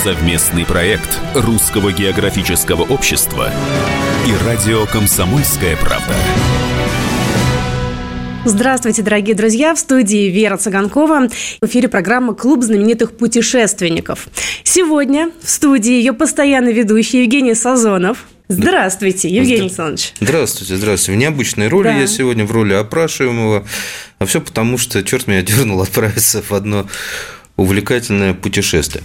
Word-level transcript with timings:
Совместный 0.00 0.64
проект 0.64 1.20
Русского 1.34 1.92
географического 1.92 2.82
общества 2.82 3.52
и 4.26 4.44
радио 4.44 4.84
«Комсомольская 4.86 5.76
правда». 5.76 6.14
Здравствуйте, 8.44 9.02
дорогие 9.02 9.36
друзья! 9.36 9.74
В 9.74 9.78
студии 9.78 10.28
Вера 10.28 10.56
Цыганкова. 10.56 11.28
В 11.60 11.66
эфире 11.66 11.88
программа 11.88 12.34
«Клуб 12.34 12.64
знаменитых 12.64 13.16
путешественников». 13.16 14.26
Сегодня 14.64 15.30
в 15.40 15.48
студии 15.48 15.92
ее 15.92 16.14
постоянный 16.14 16.72
ведущий 16.72 17.22
Евгений 17.22 17.54
Сазонов. 17.54 18.24
Здравствуйте, 18.48 19.28
Евгений 19.28 19.66
Александрович. 19.66 20.14
Здравствуйте, 20.20 20.76
здравствуйте. 20.76 21.16
В 21.18 21.20
необычной 21.20 21.68
роли 21.68 21.84
Да. 21.88 21.98
я 21.98 22.06
сегодня 22.08 22.44
в 22.44 22.50
роли 22.50 22.72
опрашиваемого. 22.72 23.66
А 24.18 24.24
все 24.26 24.40
потому, 24.40 24.78
что 24.78 25.04
черт 25.04 25.28
меня 25.28 25.42
дернул 25.42 25.80
отправиться 25.80 26.42
в 26.42 26.50
одно 26.52 26.88
увлекательное 27.56 28.34
путешествие. 28.34 29.04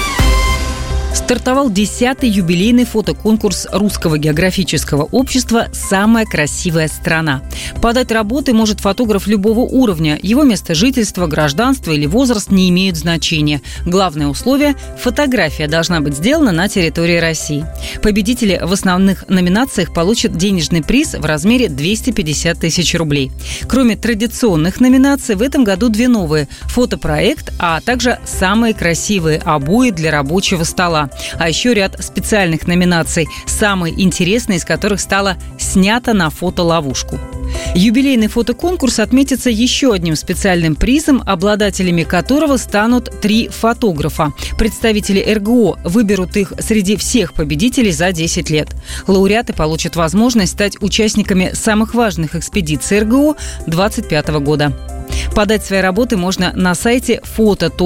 Стартовал 1.13 1.69
10-й 1.69 2.27
юбилейный 2.27 2.85
фотоконкурс 2.85 3.67
Русского 3.71 4.17
географического 4.17 5.03
общества 5.03 5.67
«Самая 5.73 6.25
красивая 6.25 6.87
страна». 6.87 7.41
Подать 7.81 8.11
работы 8.11 8.53
может 8.53 8.79
фотограф 8.79 9.27
любого 9.27 9.61
уровня. 9.61 10.19
Его 10.21 10.43
место 10.43 10.73
жительства, 10.73 11.27
гражданство 11.27 11.91
или 11.91 12.05
возраст 12.05 12.51
не 12.51 12.69
имеют 12.69 12.95
значения. 12.95 13.61
Главное 13.85 14.27
условие– 14.27 14.75
фотография 14.99 15.67
должна 15.67 15.99
быть 15.99 16.15
сделана 16.15 16.51
на 16.51 16.69
территории 16.69 17.17
России. 17.17 17.65
Победители 18.01 18.59
в 18.61 18.71
основных 18.71 19.27
номинациях 19.27 19.93
получат 19.93 20.37
денежный 20.37 20.83
приз 20.83 21.13
в 21.13 21.25
размере 21.25 21.69
250 21.69 22.59
тысяч 22.59 22.93
рублей. 22.95 23.31
Кроме 23.67 23.95
традиционных 23.95 24.79
номинаций, 24.79 25.35
в 25.35 25.41
этом 25.41 25.63
году 25.63 25.89
две 25.89 26.07
новые– 26.07 26.47
фотопроект, 26.61 27.51
а 27.59 27.81
также 27.81 28.19
самые 28.25 28.73
красивые 28.73 29.39
обои 29.39 29.89
для 29.89 30.11
рабочего 30.11 30.63
стола. 30.63 31.00
А 31.37 31.49
еще 31.49 31.73
ряд 31.73 32.03
специальных 32.03 32.67
номинаций, 32.67 33.27
самые 33.45 34.01
интересные 34.01 34.57
из 34.57 34.65
которых 34.65 34.99
стала 34.99 35.37
«Снято 35.57 36.13
на 36.13 36.29
фотоловушку». 36.29 37.19
Юбилейный 37.75 38.27
фотоконкурс 38.27 38.99
отметится 38.99 39.49
еще 39.49 39.93
одним 39.93 40.15
специальным 40.15 40.75
призом, 40.75 41.23
обладателями 41.25 42.03
которого 42.03 42.57
станут 42.57 43.21
три 43.21 43.47
фотографа. 43.47 44.33
Представители 44.57 45.21
РГО 45.33 45.79
выберут 45.83 46.35
их 46.37 46.53
среди 46.59 46.97
всех 46.97 47.33
победителей 47.33 47.91
за 47.91 48.11
10 48.11 48.49
лет. 48.49 48.69
Лауреаты 49.07 49.53
получат 49.53 49.95
возможность 49.95 50.51
стать 50.53 50.81
участниками 50.81 51.51
самых 51.53 51.93
важных 51.93 52.35
экспедиций 52.35 52.99
РГО 52.99 53.35
2025 53.67 54.27
года. 54.41 54.73
Подать 55.35 55.63
свои 55.65 55.81
работы 55.81 56.17
можно 56.17 56.51
на 56.53 56.75
сайте 56.75 57.21
foto.rgo.ru. 57.37 57.83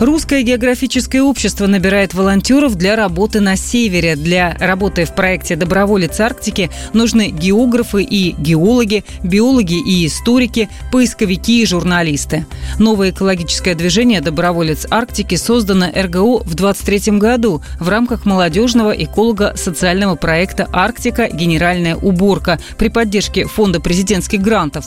Русское 0.00 0.42
географическое 0.42 1.22
общество 1.22 1.68
набирает 1.68 2.14
волонтеров 2.14 2.74
для 2.74 2.96
работы 2.96 3.38
на 3.38 3.56
севере. 3.56 4.16
Для 4.16 4.56
работы 4.58 5.04
в 5.04 5.14
проекте 5.14 5.54
«Доброволец 5.54 6.18
Арктики» 6.18 6.68
нужны 6.92 7.30
географы 7.30 8.02
и 8.02 8.32
геологи, 8.32 9.04
биологи 9.22 9.74
и 9.74 10.04
историки, 10.06 10.68
поисковики 10.90 11.62
и 11.62 11.66
журналисты. 11.66 12.44
Новое 12.80 13.10
экологическое 13.10 13.76
движение 13.76 14.20
«Доброволец 14.20 14.84
Арктики» 14.90 15.36
создано 15.36 15.86
РГО 15.94 16.42
в 16.42 16.54
23 16.54 17.18
году 17.18 17.62
в 17.78 17.88
рамках 17.88 18.26
молодежного 18.26 18.90
эколого-социального 18.90 20.16
проекта 20.16 20.68
«Арктика. 20.72 21.28
Генеральная 21.28 21.94
уборка» 21.94 22.58
при 22.78 22.88
поддержке 22.88 23.46
Фонда 23.46 23.78
президентских 23.78 24.42
грантов. 24.42 24.86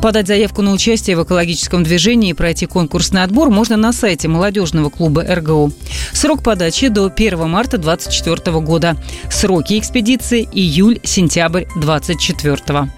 Подать 0.00 0.26
заявку 0.26 0.62
на 0.62 0.72
участие 0.72 1.16
в 1.16 1.24
экологическом 1.24 1.82
движении 1.84 2.30
и 2.30 2.34
пройти 2.34 2.66
конкурсный 2.66 3.22
отбор 3.22 3.50
можно 3.50 3.76
на 3.76 3.92
сайте 3.92 4.26
молодежного 4.38 4.88
клуба 4.88 5.24
РГУ. 5.28 5.72
Срок 6.12 6.42
подачи 6.44 6.88
до 6.88 7.06
1 7.06 7.48
марта 7.48 7.76
2024 7.76 8.60
года. 8.60 8.96
Сроки 9.30 9.78
экспедиции 9.78 10.48
июль-сентябрь 10.52 11.64
2024 11.76 12.88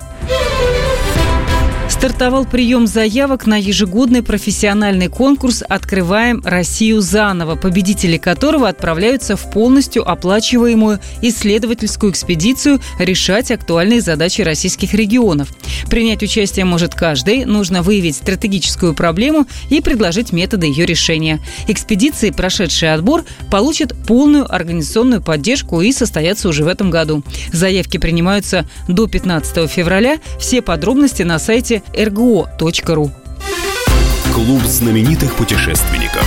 Стартовал 2.01 2.47
прием 2.47 2.87
заявок 2.87 3.47
на 3.47 3.61
ежегодный 3.61 4.23
профессиональный 4.23 5.09
конкурс 5.09 5.63
«Открываем 5.69 6.41
Россию 6.43 7.03
заново», 7.03 7.57
победители 7.57 8.17
которого 8.17 8.71
отправляются 8.71 9.37
в 9.37 9.51
полностью 9.51 10.11
оплачиваемую 10.11 10.99
исследовательскую 11.21 12.11
экспедицию 12.11 12.81
решать 12.99 13.51
актуальные 13.51 14.01
задачи 14.01 14.41
российских 14.41 14.95
регионов. 14.95 15.51
Принять 15.91 16.23
участие 16.23 16.65
может 16.65 16.95
каждый, 16.95 17.45
нужно 17.45 17.83
выявить 17.83 18.17
стратегическую 18.17 18.95
проблему 18.95 19.47
и 19.69 19.83
предложить 19.83 20.33
методы 20.33 20.69
ее 20.69 20.87
решения. 20.87 21.39
Экспедиции, 21.69 22.31
прошедшие 22.31 22.95
отбор, 22.95 23.25
получат 23.51 23.95
полную 24.07 24.51
организационную 24.51 25.21
поддержку 25.21 25.83
и 25.83 25.93
состоятся 25.93 26.49
уже 26.49 26.65
в 26.65 26.69
этом 26.69 26.89
году. 26.91 27.23
Заявки 27.53 27.99
принимаются 27.99 28.67
до 28.89 29.07
15 29.07 29.71
февраля. 29.71 30.19
Все 30.39 30.63
подробности 30.63 31.25
на 31.25 31.39
сайте 31.39 31.83
rgo.ru. 31.95 33.11
Клуб 34.35 34.63
знаменитых 34.65 35.35
путешественников. 35.35 36.25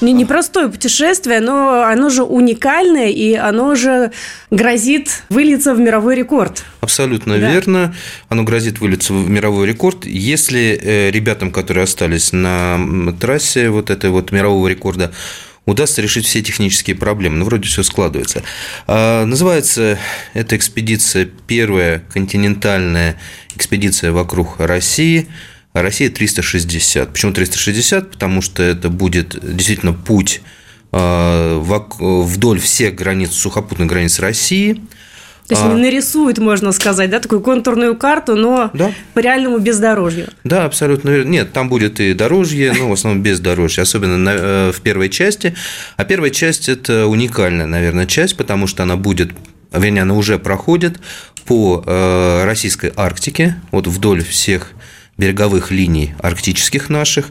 Не 0.00 0.12
непростое 0.12 0.68
путешествие, 0.68 1.38
но 1.38 1.84
оно 1.84 2.10
же 2.10 2.24
уникальное, 2.24 3.08
и 3.10 3.34
оно 3.34 3.76
же 3.76 4.10
грозит 4.50 5.22
вылиться 5.28 5.74
в 5.74 5.78
мировой 5.78 6.16
рекорд. 6.16 6.64
Абсолютно 6.80 7.38
Да. 7.38 7.48
верно. 7.52 7.94
Оно 8.28 8.42
грозит 8.42 8.80
вылиться 8.80 9.12
в 9.14 9.30
мировой 9.30 9.68
рекорд. 9.68 10.04
Если 10.04 10.76
э, 10.82 11.10
ребятам, 11.12 11.52
которые 11.52 11.84
остались 11.84 12.32
на 12.32 12.80
трассе 13.20 13.70
вот 13.70 13.90
этой 13.90 14.10
вот 14.10 14.32
мирового 14.32 14.66
рекорда, 14.66 15.12
удастся 15.66 16.02
решить 16.02 16.26
все 16.26 16.42
технические 16.42 16.96
проблемы. 16.96 17.36
Ну, 17.36 17.44
вроде 17.44 17.68
все 17.68 17.82
складывается. 17.82 18.42
А, 18.86 19.24
называется 19.24 19.98
эта 20.34 20.56
экспедиция 20.56 21.28
первая 21.46 22.02
континентальная 22.12 23.16
экспедиция 23.54 24.12
вокруг 24.12 24.58
России. 24.58 25.28
Россия 25.72 26.10
360. 26.10 27.12
Почему 27.12 27.32
360? 27.32 28.10
Потому 28.10 28.42
что 28.42 28.62
это 28.62 28.90
будет 28.90 29.38
действительно 29.42 29.92
путь 29.92 30.42
а, 30.90 31.58
вдоль 31.60 32.60
всех 32.60 32.94
границ, 32.94 33.32
сухопутных 33.32 33.88
границ 33.88 34.18
России. 34.18 34.80
То 35.48 35.54
есть 35.54 35.62
А. 35.66 35.74
нарисует, 35.74 36.38
можно 36.38 36.72
сказать, 36.72 37.10
да, 37.10 37.18
такую 37.18 37.40
контурную 37.40 37.96
карту, 37.96 38.36
но 38.36 38.70
Да. 38.72 38.92
по 39.12 39.18
реальному 39.18 39.58
бездорожью. 39.58 40.28
Да, 40.44 40.64
абсолютно 40.64 41.10
верно. 41.10 41.28
Нет, 41.30 41.52
там 41.52 41.68
будет 41.68 41.98
и 42.00 42.14
дорожье, 42.14 42.72
но 42.72 42.88
в 42.88 42.92
основном 42.92 43.22
без 43.22 43.40
дорожья, 43.40 43.82
особенно 43.82 44.16
на- 44.16 44.30
э, 44.34 44.72
в 44.72 44.80
первой 44.80 45.08
части. 45.10 45.54
А 45.96 46.04
первая 46.04 46.30
часть– 46.30 46.68
это 46.70 47.06
уникальная, 47.06 47.66
наверное, 47.66 48.06
часть, 48.06 48.36
потому 48.36 48.66
что 48.66 48.84
она 48.84 48.96
будет, 48.96 49.30
вернее, 49.72 50.02
она 50.02 50.14
уже 50.14 50.38
проходит 50.38 51.00
по 51.44 51.82
э, 51.84 52.44
российской 52.44 52.92
Арктике, 52.96 53.56
вот 53.72 53.86
вдоль 53.88 54.22
всех 54.24 54.70
береговых 55.18 55.70
линий 55.72 56.14
арктических 56.20 56.88
наших, 56.88 57.26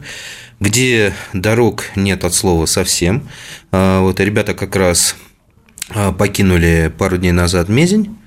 где 0.59 1.13
дорог 1.33 1.85
нет 1.95 2.23
от 2.25 2.33
слова 2.33 2.65
совсем. 2.65 3.27
А, 3.71 4.01
Вот 4.01 4.19
ребята 4.19 4.53
как 4.53 4.75
раз 4.75 5.15
покинули 6.17 6.91
пару 6.97 7.17
дней 7.17 7.31
назад 7.31 7.69
Мезень, 7.69 8.17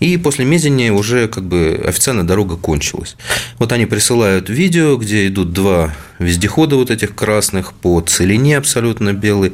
и 0.00 0.16
после 0.16 0.44
Мезени 0.44 0.88
уже 0.88 1.28
как 1.28 1.44
бы 1.44 1.80
официально 1.86 2.26
дорога 2.26 2.56
кончилась. 2.56 3.16
Вот 3.58 3.72
они 3.72 3.86
присылают 3.86 4.48
видео, 4.48 4.96
где 4.96 5.26
идут 5.26 5.52
два 5.52 5.94
вездехода 6.18 6.76
вот 6.76 6.90
этих 6.90 7.14
красных 7.14 7.74
по 7.74 8.00
целине 8.00 8.56
абсолютно 8.56 9.12
белый. 9.12 9.52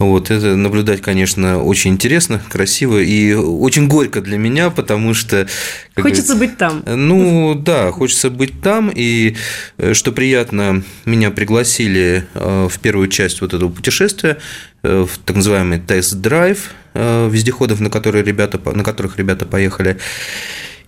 Вот, 0.00 0.30
это 0.30 0.56
наблюдать, 0.56 1.02
конечно, 1.02 1.62
очень 1.62 1.90
интересно, 1.90 2.40
красиво 2.48 2.96
и 3.02 3.34
очень 3.34 3.86
горько 3.86 4.22
для 4.22 4.38
меня, 4.38 4.70
потому 4.70 5.12
что... 5.12 5.46
Хочется 5.94 6.36
быть 6.36 6.56
там. 6.56 6.82
ну 6.86 7.54
да, 7.54 7.92
хочется 7.92 8.30
быть 8.30 8.62
там, 8.62 8.90
и 8.94 9.36
э, 9.76 9.92
что 9.92 10.12
приятно, 10.12 10.82
меня 11.04 11.30
пригласили 11.30 12.24
э, 12.32 12.68
в 12.70 12.78
первую 12.78 13.08
часть 13.08 13.42
вот 13.42 13.52
этого 13.52 13.68
путешествия, 13.68 14.38
э, 14.82 15.04
в 15.06 15.18
так 15.18 15.36
называемый 15.36 15.78
тест-драйв 15.78 16.70
вездеходов, 16.94 17.78
на, 17.80 17.90
которые 17.90 18.24
ребята, 18.24 18.58
на 18.72 18.82
которых 18.82 19.18
ребята 19.18 19.44
поехали. 19.44 19.98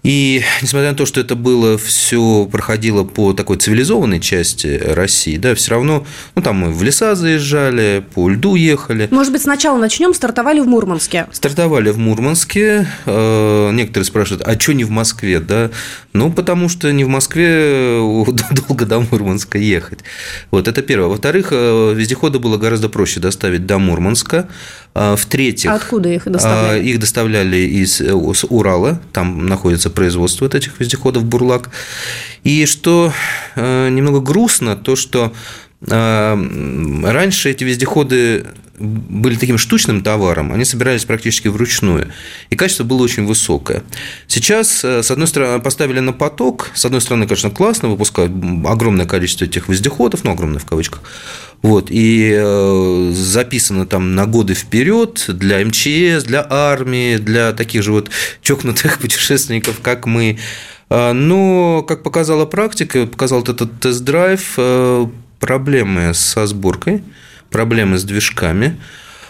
И 0.03 0.43
несмотря 0.61 0.91
на 0.91 0.97
то, 0.97 1.07
что 1.07 1.21
это 1.21 1.37
было 1.37 1.79
все 1.79 2.49
проходило 2.51 3.05
по 3.05 3.33
такой 3.33 3.57
цивилизованной 3.57 4.21
части 4.21 4.81
России, 4.85 5.37
да, 5.37 5.55
все 5.55 5.73
равно, 5.73 6.05
ну 6.35 6.43
там 6.43 6.57
мы 6.57 6.73
в 6.73 6.83
леса 6.83 7.15
заезжали, 7.15 8.05
по 8.15 8.29
льду 8.29 8.57
ехали. 8.57 9.09
Может 9.11 9.33
быть, 9.33 9.43
сначала 9.43 9.79
начнем, 9.79 10.13
стартовали 10.13 10.61
в 10.61 10.67
Мурманске. 10.67 11.29
Стартовали 11.31 11.91
в 11.91 11.99
Мурманске. 11.99 12.89
Э, 13.07 13.71
некоторые 13.73 14.05
спрашивают, 14.05 14.43
а 14.47 14.59
что 14.59 14.75
не 14.75 14.85
в 14.85 14.91
Москве, 14.91 15.39
да? 15.39 15.71
Ну, 16.13 16.33
потому 16.33 16.69
что 16.69 16.93
не 16.93 17.05
в 17.05 17.09
Москве 17.09 17.99
долго 18.51 18.87
до 18.87 19.01
Мурманска 19.01 19.59
ехать. 19.59 20.01
Вот 20.51 20.67
это 20.67 20.83
первое. 20.83 21.09
Во-вторых, 21.09 21.49
э, 21.53 21.95
вездеходы 21.95 22.41
было 22.41 22.57
гораздо 22.57 22.89
проще 22.89 23.21
доставить 23.21 23.67
до 23.67 23.79
Мурманска. 23.79 24.49
А, 24.95 25.17
в-третьих, 25.17 25.71
а 25.71 25.77
откуда 25.77 26.11
их 26.11 26.31
доставляли? 26.31 26.85
Их 26.87 27.01
доставляли 27.01 27.57
из 27.57 28.01
э, 28.01 28.13
с 28.35 28.45
Урала, 28.45 29.01
там 29.13 29.47
находится 29.47 29.89
производство 29.89 30.45
вот 30.45 30.55
этих 30.55 30.79
вездеходов 30.79 31.25
«Бурлак». 31.25 31.71
И 32.45 32.67
что 32.67 33.13
э, 33.57 33.89
немного 33.89 34.21
грустно, 34.21 34.77
то, 34.77 34.95
что 34.95 35.33
э, 35.87 37.03
раньше 37.05 37.51
эти 37.51 37.65
вездеходы 37.65 38.45
были 38.79 39.37
таким 39.37 39.57
штучным 39.59 40.03
товаром, 40.03 40.53
они 40.53 40.65
собирались 40.65 41.05
практически 41.05 41.49
вручную, 41.49 42.11
и 42.51 42.57
качество 42.57 42.85
было 42.85 43.03
очень 43.03 43.25
высокое. 43.25 43.85
Сейчас, 44.27 44.83
с 44.85 45.11
одной 45.11 45.29
стороны, 45.29 45.61
поставили 45.63 46.01
на 46.01 46.13
поток, 46.13 46.71
с 46.75 46.85
одной 46.85 47.01
стороны, 47.01 47.27
конечно, 47.27 47.51
классно, 47.51 47.89
выпускают 47.89 48.33
огромное 48.67 49.07
количество 49.07 49.45
этих 49.45 49.69
вездеходов, 49.69 50.25
ну, 50.25 50.33
огромное 50.33 50.59
в 50.59 50.67
кавычках, 50.67 51.03
вот, 51.63 51.87
и 51.91 52.35
э, 52.37 53.13
записано 53.15 53.87
там 53.87 54.17
на 54.17 54.27
годы 54.27 54.55
вперед 54.55 55.25
для 55.29 55.65
МЧС, 55.65 56.25
для 56.25 56.45
армии, 56.49 57.19
для 57.19 57.53
таких 57.53 57.85
же 57.85 57.93
вот 57.93 58.11
чокнутых 58.43 58.99
путешественников, 59.01 59.81
как 59.81 60.07
мы. 60.07 60.39
А, 60.91 61.13
но, 61.13 61.85
как 61.87 62.03
показала 62.03 62.47
практика, 62.47 63.07
показал 63.07 63.43
этот 63.43 63.79
тест-драйв, 63.79 64.55
э, 64.57 65.07
проблемы 65.39 66.15
со 66.15 66.47
сборкой, 66.47 67.05
проблемы 67.51 67.97
с 67.97 68.03
движками. 68.03 68.77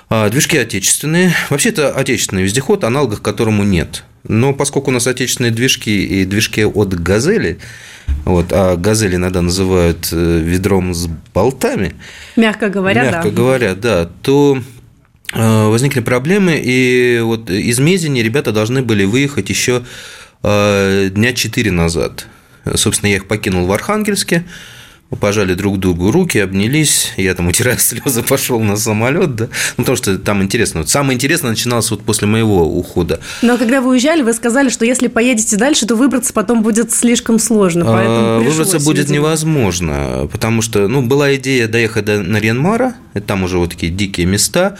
А, 0.08 0.30
движки 0.30 0.56
отечественные. 0.56 1.34
Вообще, 1.50 1.68
это 1.68 1.92
отечественный 1.92 2.44
вездеход, 2.44 2.84
аналогов 2.84 3.20
которому 3.20 3.62
нет. 3.62 4.04
Но 4.24 4.54
поскольку 4.54 4.90
у 4.90 4.94
нас 4.94 5.06
отечественные 5.06 5.50
движки 5.50 6.04
и 6.04 6.24
движки 6.24 6.64
от 6.64 6.94
«Газели», 6.94 7.58
вот, 8.24 8.46
а 8.52 8.76
«Газели» 8.76 9.16
иногда 9.16 9.42
называют 9.42 10.08
э, 10.12 10.40
ведром 10.40 10.94
с 10.94 11.08
болтами. 11.34 11.94
Мягко 12.36 12.68
говоря, 12.68 13.04
мягко 13.04 13.30
да. 13.30 13.36
говоря, 13.36 13.74
да, 13.74 14.08
то 14.22 14.62
э, 15.32 15.66
возникли 15.68 16.00
проблемы, 16.00 16.60
и 16.62 17.20
вот 17.22 17.50
из 17.50 17.78
Мезени 17.80 18.20
ребята 18.20 18.52
должны 18.52 18.82
были 18.82 19.04
выехать 19.04 19.50
еще 19.50 19.82
э, 20.42 21.08
дня 21.12 21.32
четыре 21.32 21.72
назад. 21.72 22.26
Собственно, 22.74 23.10
я 23.10 23.16
их 23.16 23.26
покинул 23.26 23.66
в 23.66 23.72
Архангельске, 23.72 24.44
пожали 25.20 25.54
друг 25.54 25.78
другу 25.78 26.10
руки, 26.10 26.38
обнялись, 26.38 27.12
я 27.16 27.34
там, 27.34 27.48
утирая 27.48 27.76
слезы, 27.78 28.22
пошел 28.22 28.60
на 28.60 28.76
самолет, 28.76 29.34
да, 29.34 29.48
ну, 29.76 29.84
потому 29.84 29.96
что 29.96 30.18
там 30.18 30.42
интересно. 30.42 30.80
Вот 30.80 30.88
самое 30.90 31.14
интересное 31.16 31.50
начиналось 31.50 31.90
вот 31.90 32.02
после 32.02 32.26
моего 32.26 32.64
ухода. 32.64 33.20
Но 33.42 33.58
когда 33.58 33.80
вы 33.80 33.90
уезжали, 33.90 34.22
вы 34.22 34.32
сказали, 34.32 34.68
что 34.68 34.84
если 34.84 35.08
поедете 35.08 35.56
дальше, 35.56 35.86
то 35.86 35.96
выбраться 35.96 36.32
потом 36.32 36.62
будет 36.62 36.92
слишком 36.92 37.38
сложно, 37.38 37.84
а, 37.86 38.40
Выбраться 38.40 38.78
будет 38.78 39.06
видимо. 39.08 39.16
невозможно, 39.26 40.28
потому 40.30 40.62
что, 40.62 40.88
ну, 40.88 41.02
была 41.02 41.34
идея 41.36 41.68
доехать 41.68 42.04
до 42.04 42.22
Нарьянмара, 42.22 42.94
там 43.26 43.42
уже 43.44 43.58
вот 43.58 43.70
такие 43.70 43.92
дикие 43.92 44.26
места, 44.26 44.76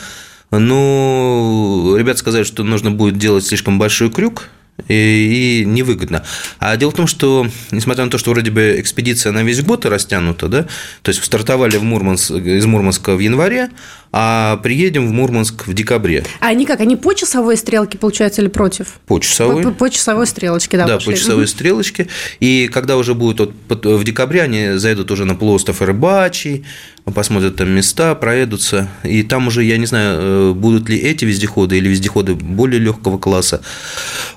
но 0.51 1.95
ребята 1.97 2.19
сказали, 2.19 2.45
что 2.45 2.63
нужно 2.63 2.91
будет 2.91 3.19
делать 3.19 3.47
слишком 3.47 3.79
большой 3.79 4.11
крюк, 4.11 4.49
и, 4.89 5.63
и 5.63 5.65
невыгодно. 5.65 6.25
А 6.59 6.77
дело 6.77 6.91
в 6.91 6.95
том, 6.95 7.07
что, 7.07 7.47
несмотря 7.71 8.05
на 8.05 8.11
то, 8.11 8.19
что 8.19 8.31
вроде 8.31 8.51
бы 8.51 8.77
экспедиция 8.79 9.33
на 9.33 9.43
весь 9.43 9.63
год 9.63 9.87
растянута, 9.87 10.49
да, 10.49 10.67
то 11.03 11.11
есть 11.11 11.23
стартовали 11.23 11.77
в 11.77 11.83
Мурманск, 11.83 12.31
из 12.31 12.67
Мурманска 12.67 13.15
в 13.15 13.19
январе, 13.21 13.71
а 14.13 14.59
приедем 14.59 15.09
в 15.09 15.13
Мурманск 15.13 15.67
в 15.67 15.75
декабре. 15.75 16.25
А 16.41 16.49
они 16.49 16.67
как? 16.67 16.81
Они 16.81 16.97
по 16.97 17.15
часовой 17.15 17.57
стрелке, 17.57 17.97
получается, 17.97 18.43
или 18.43 18.49
против? 18.49 19.01
По 19.07 19.19
часовой. 19.19 19.63
По, 19.63 19.71
по, 19.71 19.77
по 19.77 19.91
часовой 19.91 20.27
стрелочке, 20.27 20.77
да. 20.77 20.87
Да, 20.87 20.95
пошли. 20.97 21.13
по 21.13 21.19
часовой 21.19 21.49
стрелочке. 21.49 22.09
И 22.41 22.69
когда 22.73 22.97
уже 22.97 23.15
будет 23.15 23.53
вот, 23.69 23.87
в 23.87 24.05
декабре, 24.05 24.43
они 24.43 24.73
зайдут 24.75 25.11
уже 25.11 25.25
на 25.25 25.35
полуостров 25.35 25.81
Рыбачий, 25.81 26.65
посмотрят 27.05 27.57
там 27.57 27.71
места, 27.71 28.15
проедутся. 28.15 28.89
И 29.03 29.23
там 29.23 29.49
уже, 29.49 29.65
я 29.65 29.77
не 29.77 29.87
знаю, 29.87 30.19
э, 30.21 30.53
будут 30.53 30.89
ли 30.89 30.99
эти 30.99 31.25
вездеходы 31.25 31.77
или 31.77 31.89
вездеходы 31.89 32.35
более 32.35 32.81
легкого 32.81 33.19
класса. 33.19 33.63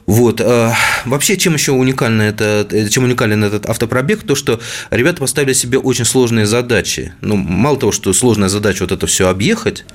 Вот. 0.06 0.42
А 0.42 0.74
вообще, 1.06 1.38
чем 1.38 1.54
еще 1.54 1.72
уникально 1.74 2.24
это, 2.24 2.88
чем 2.90 3.04
уникален 3.04 3.44
этот 3.44 3.68
автопробег, 3.68 4.24
то, 4.24 4.36
что 4.36 4.60
ребята 4.90 5.20
поставили 5.20 5.54
себе 5.54 5.78
очень 5.78 6.06
сложные 6.06 6.46
задачи. 6.46 7.14
Ну, 7.22 7.36
мало 7.36 7.78
того, 7.78 7.92
что 7.92 8.14
сложная 8.14 8.50
задача 8.50 8.82
вот 8.84 8.92
это 8.92 9.06
все 9.08 9.30
объехать, 9.30 9.86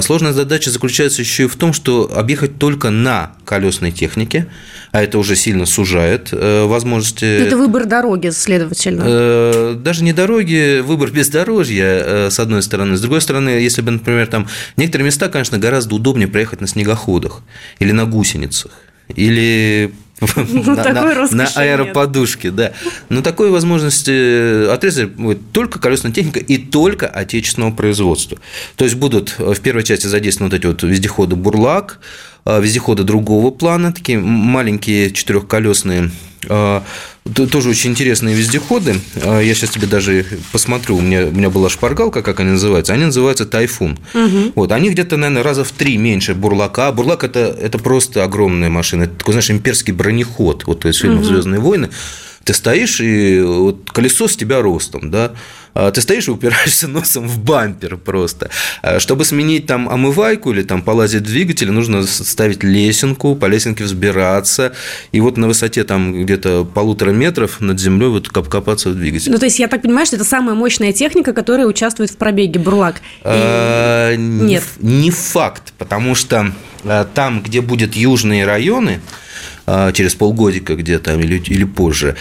сложная 0.00 0.32
задача 0.32 0.70
заключается 0.70 1.22
еще 1.22 1.44
и 1.44 1.46
в 1.46 1.56
том, 1.56 1.72
что 1.72 2.10
объехать 2.14 2.58
только 2.58 2.90
на 2.90 3.32
колесной 3.44 3.92
технике, 3.92 4.48
а 4.92 5.02
это 5.02 5.18
уже 5.18 5.36
сильно 5.36 5.66
сужает 5.66 6.30
э, 6.32 6.64
возможности. 6.64 7.24
Это 7.24 7.56
выбор 7.56 7.84
дороги, 7.84 8.30
следовательно. 8.30 9.04
Э, 9.06 9.74
даже 9.78 10.02
не 10.02 10.12
дороги, 10.12 10.80
выбор 10.80 11.10
бездорожья, 11.10 11.84
э, 11.84 12.30
с 12.30 12.40
одной 12.40 12.62
стороны. 12.62 12.96
С 12.96 13.00
другой 13.00 13.20
стороны, 13.20 13.50
если 13.50 13.82
бы, 13.82 13.90
например, 13.90 14.26
там 14.26 14.48
некоторые 14.76 15.06
места, 15.06 15.28
конечно, 15.28 15.58
гораздо 15.58 15.94
удобнее 15.94 16.28
проехать 16.28 16.60
на 16.60 16.66
снегоходах 16.66 17.42
или 17.78 17.92
на 17.92 18.06
гусеницах 18.06 18.72
или 19.14 19.92
на, 20.36 21.28
на, 21.30 21.46
аэроподушке, 21.54 22.50
да. 22.50 22.72
Но 23.10 23.20
такой 23.20 23.50
возможности 23.50 24.10
э, 24.10 24.70
отрезали 24.72 25.06
будет 25.06 25.52
только 25.52 25.78
колесная 25.78 26.12
техника 26.12 26.38
и 26.38 26.56
только 26.56 27.06
отечественного 27.06 27.72
производства. 27.72 28.38
То 28.76 28.84
есть 28.84 28.96
будут 28.96 29.38
в 29.38 29.60
первой 29.60 29.82
части 29.82 30.06
задействованы 30.06 30.50
вот 30.50 30.58
эти 30.58 30.66
вот 30.66 30.82
вездеходы 30.82 31.36
«Бурлак», 31.36 31.98
э, 32.00 32.35
вездеходы 32.46 33.02
другого 33.02 33.50
плана, 33.50 33.92
такие 33.92 34.18
маленькие 34.18 35.10
четырехколесные 35.10 36.10
э, 36.48 36.80
тоже 37.34 37.70
очень 37.70 37.90
интересные 37.90 38.36
вездеходы. 38.36 39.00
Я 39.16 39.54
сейчас 39.54 39.70
тебе 39.70 39.86
даже 39.86 40.24
посмотрю. 40.52 40.96
У 40.96 41.00
меня, 41.00 41.26
у 41.26 41.32
меня 41.32 41.50
была 41.50 41.68
шпаргалка, 41.68 42.22
как 42.22 42.40
они 42.40 42.50
называются. 42.50 42.92
Они 42.92 43.04
называются 43.04 43.46
Тайфун. 43.46 43.98
Угу. 44.14 44.52
Вот, 44.54 44.72
они 44.72 44.90
где-то, 44.90 45.16
наверное, 45.16 45.42
раза 45.42 45.64
в 45.64 45.72
три 45.72 45.96
меньше 45.96 46.34
Бурлака. 46.34 46.92
Бурлак 46.92 47.24
это, 47.24 47.56
это 47.60 47.78
просто 47.78 48.22
огромная 48.22 48.70
машина. 48.70 49.04
Это 49.04 49.16
такой, 49.16 49.32
знаешь, 49.32 49.50
имперский 49.50 49.92
бронеход. 49.92 50.66
Вот 50.66 50.84
из 50.86 50.98
фильмов 50.98 51.20
угу. 51.20 51.26
Звездные 51.26 51.60
войны. 51.60 51.90
Ты 52.46 52.54
стоишь, 52.54 53.00
и 53.00 53.40
вот 53.40 53.90
колесо 53.90 54.28
с 54.28 54.36
тебя 54.36 54.62
ростом, 54.62 55.10
да, 55.10 55.32
а 55.74 55.90
ты 55.90 56.00
стоишь 56.00 56.28
и 56.28 56.30
упираешься 56.30 56.86
носом 56.88 57.26
в 57.26 57.40
бампер 57.40 57.96
просто. 57.96 58.50
А 58.82 59.00
чтобы 59.00 59.24
сменить 59.24 59.66
там 59.66 59.88
омывайку 59.88 60.52
или 60.52 60.62
там 60.62 60.80
полазить 60.80 61.22
в 61.22 61.26
двигателе, 61.26 61.72
нужно 61.72 62.04
ставить 62.04 62.62
лесенку, 62.62 63.34
по 63.34 63.46
лесенке 63.46 63.82
взбираться, 63.82 64.72
и 65.10 65.20
вот 65.20 65.36
на 65.36 65.48
высоте 65.48 65.82
там 65.82 66.22
где-то 66.22 66.64
полутора 66.64 67.10
метров 67.10 67.60
над 67.60 67.80
землей 67.80 68.08
вот 68.08 68.28
копаться 68.28 68.90
в 68.90 68.94
двигатель. 68.94 69.32
Ну, 69.32 69.38
то 69.38 69.46
есть, 69.46 69.58
я 69.58 69.66
так 69.66 69.82
понимаю, 69.82 70.06
что 70.06 70.14
это 70.14 70.24
самая 70.24 70.54
мощная 70.54 70.92
техника, 70.92 71.32
которая 71.32 71.66
участвует 71.66 72.12
в 72.12 72.16
пробеге 72.16 72.60
Бурлак? 72.60 73.02
А, 73.24 74.14
Нет. 74.14 74.62
Не 74.78 75.10
факт, 75.10 75.72
потому 75.78 76.14
что 76.14 76.52
там, 77.12 77.42
где 77.42 77.60
будут 77.60 77.96
южные 77.96 78.46
районы, 78.46 79.00
через 79.92 80.14
полгодика 80.14 80.74
где-то 80.76 81.14
или, 81.14 81.38
или 81.38 81.64
позже. 81.64 82.16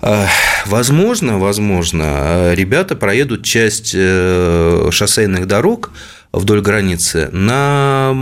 А, 0.00 0.26
возможно, 0.66 1.38
возможно, 1.38 2.54
ребята 2.54 2.96
проедут 2.96 3.44
часть 3.44 3.92
э, 3.94 4.88
шоссейных 4.90 5.46
дорог 5.46 5.92
вдоль 6.32 6.60
границы 6.60 7.28
на 7.32 8.12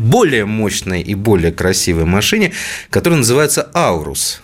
более 0.00 0.46
мощной 0.46 1.02
и 1.02 1.14
более 1.14 1.52
красивой 1.52 2.04
машине, 2.04 2.52
которая 2.90 3.18
называется 3.18 3.68
«Аурус». 3.74 4.40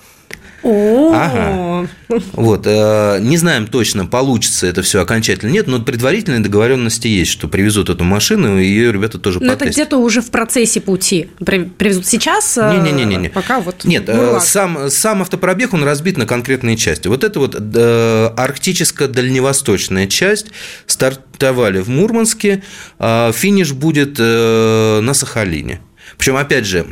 Ага. 1.15 1.89
Вот. 2.33 2.67
Э, 2.67 3.19
не 3.21 3.37
знаем 3.37 3.67
точно, 3.67 4.07
получится 4.07 4.67
это 4.67 4.83
все 4.83 5.01
окончательно 5.01 5.51
нет, 5.51 5.67
но 5.67 5.81
предварительные 5.81 6.41
договоренности 6.41 7.09
есть, 7.09 7.31
что 7.31 7.49
привезут 7.49 7.91
эту 7.91 8.05
машину, 8.05 8.59
и 8.59 8.65
ее 8.65 8.93
ребята 8.93 9.19
тоже 9.19 9.41
Но 9.41 9.53
это 9.53 9.67
где-то 9.67 9.97
уже 9.97 10.21
в 10.21 10.31
процессе 10.31 10.81
пути. 10.81 11.31
Привезут 11.45 12.07
сейчас? 12.07 12.57
Не-не-не. 12.57 13.17
не. 13.17 13.29
Пока 13.29 13.61
вот... 13.61 13.85
Нет, 13.85 14.05
э, 14.09 14.39
сам, 14.41 14.91
сам 14.91 15.23
автопробег, 15.23 15.75
он 15.75 15.85
разбит 15.85 16.17
на 16.17 16.27
конкретные 16.27 16.77
части. 16.77 17.09
Вот 17.09 17.25
это 17.25 17.39
вот 17.41 17.57
э, 17.59 18.31
арктическо-дальневосточная 18.37 20.07
часть 20.07 20.47
стартовали 20.87 21.81
в 21.81 21.89
Мурманске, 21.89 22.63
а 22.99 23.33
финиш 23.33 23.73
будет 23.73 24.19
на 24.19 25.15
Сахалине. 25.15 25.81
Причем, 26.17 26.37
опять 26.37 26.67
же, 26.67 26.87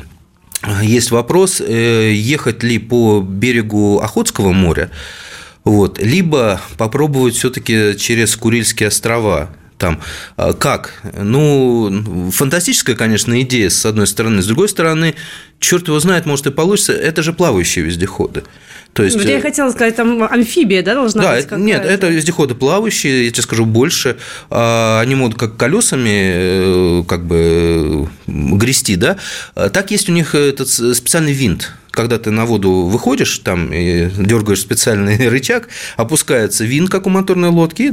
есть 0.82 1.10
вопрос, 1.10 1.60
э, 1.60 2.12
ехать 2.14 2.62
ли 2.62 2.78
по 2.78 3.20
берегу 3.20 3.98
Охотского 3.98 4.52
моря, 4.52 4.90
вот, 5.64 6.00
либо 6.00 6.60
попробовать 6.76 7.34
все-таки 7.34 7.96
через 7.98 8.36
Курильские 8.36 8.88
острова. 8.88 9.50
там. 9.78 10.00
А 10.36 10.52
как? 10.52 11.02
Ну, 11.12 12.30
фантастическая, 12.30 12.94
конечно, 12.94 13.40
идея, 13.42 13.68
с 13.68 13.84
одной 13.84 14.06
стороны. 14.06 14.40
С 14.40 14.46
другой 14.46 14.68
стороны, 14.68 15.16
черт 15.62 15.88
его 15.88 15.98
знает, 16.00 16.26
может 16.26 16.46
и 16.46 16.50
получится. 16.50 16.92
Это 16.92 17.22
же 17.22 17.32
плавающие 17.32 17.84
вездеходы. 17.84 18.42
То 18.92 19.02
есть, 19.02 19.16
я 19.24 19.38
э, 19.38 19.40
хотела 19.40 19.70
сказать, 19.70 19.96
там 19.96 20.22
амфибия, 20.22 20.82
да, 20.82 20.94
должна 20.94 21.22
да, 21.22 21.36
быть? 21.36 21.48
Да, 21.48 21.56
нет, 21.56 21.84
это 21.86 22.08
вездеходы 22.08 22.54
плавающие, 22.54 23.24
я 23.24 23.30
тебе 23.30 23.42
скажу 23.42 23.64
больше. 23.64 24.18
А, 24.50 25.00
они 25.00 25.14
могут 25.14 25.38
как 25.38 25.56
колесами 25.56 26.32
э, 26.34 27.04
как 27.08 27.24
бы 27.24 28.08
грести, 28.26 28.96
да. 28.96 29.16
Так 29.54 29.90
есть 29.90 30.10
у 30.10 30.12
них 30.12 30.34
этот 30.34 30.68
специальный 30.68 31.32
винт 31.32 31.72
когда 31.92 32.18
ты 32.18 32.30
на 32.30 32.46
воду 32.46 32.86
выходишь, 32.86 33.38
там 33.40 33.70
и 33.70 34.08
дергаешь 34.16 34.60
специальный 34.60 35.28
рычаг, 35.28 35.68
опускается 35.98 36.64
винт, 36.64 36.88
как 36.88 37.06
у 37.06 37.10
моторной 37.10 37.50
лодки, 37.50 37.92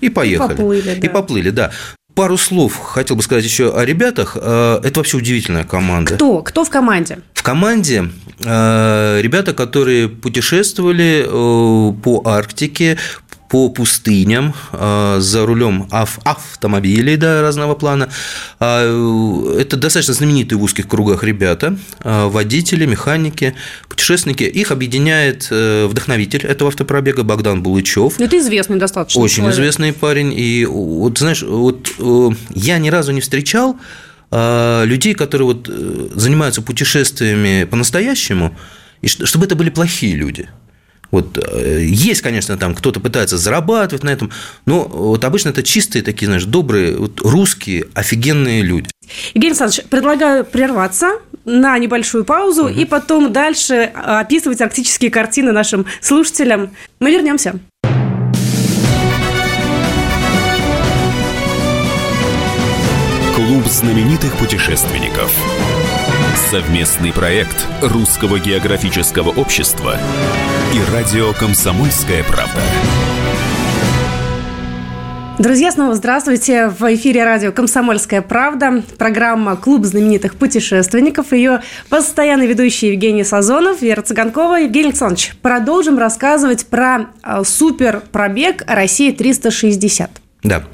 и 0.00 0.08
поехали. 0.08 0.54
И 0.54 0.56
поплыли, 0.56 0.82
да. 0.82 1.06
И 1.06 1.08
поплыли, 1.08 1.50
да. 1.50 1.72
Пару 2.14 2.36
слов 2.36 2.76
хотел 2.78 3.16
бы 3.16 3.22
сказать 3.22 3.44
еще 3.44 3.74
о 3.76 3.84
ребятах. 3.84 4.36
Э, 4.40 4.80
это 4.82 5.00
вообще 5.00 5.16
удивительная 5.16 5.64
команда. 5.64 6.14
Кто? 6.16 6.42
Кто 6.42 6.64
в 6.64 6.70
команде? 6.70 7.20
В 7.32 7.42
команде 7.42 8.10
э, 8.44 9.20
ребята, 9.22 9.54
которые 9.54 10.08
путешествовали 10.08 11.24
э, 11.26 11.92
по 12.02 12.22
Арктике, 12.26 12.98
по 13.52 13.68
пустыням 13.68 14.54
а, 14.72 15.20
за 15.20 15.44
рулем 15.44 15.86
автомобилей 15.90 17.18
да, 17.18 17.42
разного 17.42 17.74
плана. 17.74 18.08
А, 18.58 19.58
это 19.58 19.76
достаточно 19.76 20.14
знаменитые 20.14 20.58
в 20.58 20.62
узких 20.62 20.88
кругах 20.88 21.22
ребята, 21.22 21.76
а, 22.00 22.30
водители, 22.30 22.86
механики, 22.86 23.54
путешественники. 23.90 24.44
Их 24.44 24.70
объединяет 24.70 25.48
э, 25.50 25.86
вдохновитель 25.86 26.46
этого 26.46 26.68
автопробега 26.68 27.24
Богдан 27.24 27.62
Булычев. 27.62 28.18
Это 28.18 28.38
известный 28.38 28.78
достаточно. 28.78 29.20
Очень 29.20 29.36
человек. 29.36 29.54
известный 29.54 29.92
парень. 29.92 30.32
И 30.34 30.64
вот, 30.64 31.18
знаешь, 31.18 31.42
вот 31.42 31.90
э, 31.98 32.30
я 32.54 32.78
ни 32.78 32.88
разу 32.88 33.12
не 33.12 33.20
встречал 33.20 33.76
людей, 34.30 35.12
которые 35.12 35.48
вот 35.48 35.68
э, 35.68 36.08
занимаются 36.14 36.62
путешествиями 36.62 37.64
по-настоящему, 37.64 38.56
и 39.02 39.08
чтобы 39.08 39.44
это 39.44 39.56
были 39.56 39.68
плохие 39.68 40.16
люди– 40.16 40.48
вот 41.12 41.38
э, 41.38 41.84
есть, 41.84 42.22
конечно, 42.22 42.56
там 42.56 42.74
кто-то 42.74 42.98
пытается 42.98 43.36
зарабатывать 43.36 44.02
на 44.02 44.10
этом, 44.10 44.30
но 44.66 44.82
вот 44.84 45.24
обычно 45.24 45.50
это 45.50 45.62
чистые 45.62 46.02
такие, 46.02 46.26
знаешь, 46.26 46.44
добрые, 46.44 46.96
вот 46.96 47.20
русские, 47.20 47.86
офигенные 47.94 48.62
люди. 48.62 48.88
Евгений 49.34 49.50
Александрович, 49.50 49.84
предлагаю 49.88 50.44
прерваться 50.44 51.18
на 51.44 51.78
небольшую 51.78 52.24
паузу 52.24 52.64
угу. 52.64 52.72
и 52.72 52.84
потом 52.86 53.32
дальше 53.32 53.92
описывать 53.94 54.60
арктические 54.60 55.10
картины 55.10 55.52
нашим 55.52 55.86
слушателям. 56.00 56.70
Мы 56.98 57.12
вернемся. 57.12 57.60
Клуб 63.34 63.66
знаменитых 63.66 64.36
путешественников. 64.38 65.34
Совместный 66.50 67.12
проект 67.12 67.66
Русского 67.82 68.38
географического 68.38 69.30
общества 69.30 69.98
и 70.72 70.80
радио 70.90 71.34
«Комсомольская 71.34 72.24
правда». 72.24 72.62
Друзья, 75.38 75.70
снова 75.70 75.94
здравствуйте. 75.94 76.68
В 76.68 76.94
эфире 76.94 77.24
радио 77.24 77.52
«Комсомольская 77.52 78.22
правда». 78.22 78.82
Программа 78.96 79.56
«Клуб 79.56 79.84
знаменитых 79.84 80.36
путешественников». 80.36 81.32
Ее 81.32 81.62
постоянный 81.90 82.46
ведущий 82.46 82.88
Евгений 82.88 83.24
Сазонов, 83.24 83.82
Вера 83.82 84.00
Цыганкова. 84.00 84.60
Евгений 84.60 84.88
Александрович, 84.88 85.34
продолжим 85.42 85.98
рассказывать 85.98 86.64
про 86.66 87.08
а, 87.22 87.44
суперпробег 87.44 88.62
«Россия-360». 88.66 90.08
Да. 90.42 90.64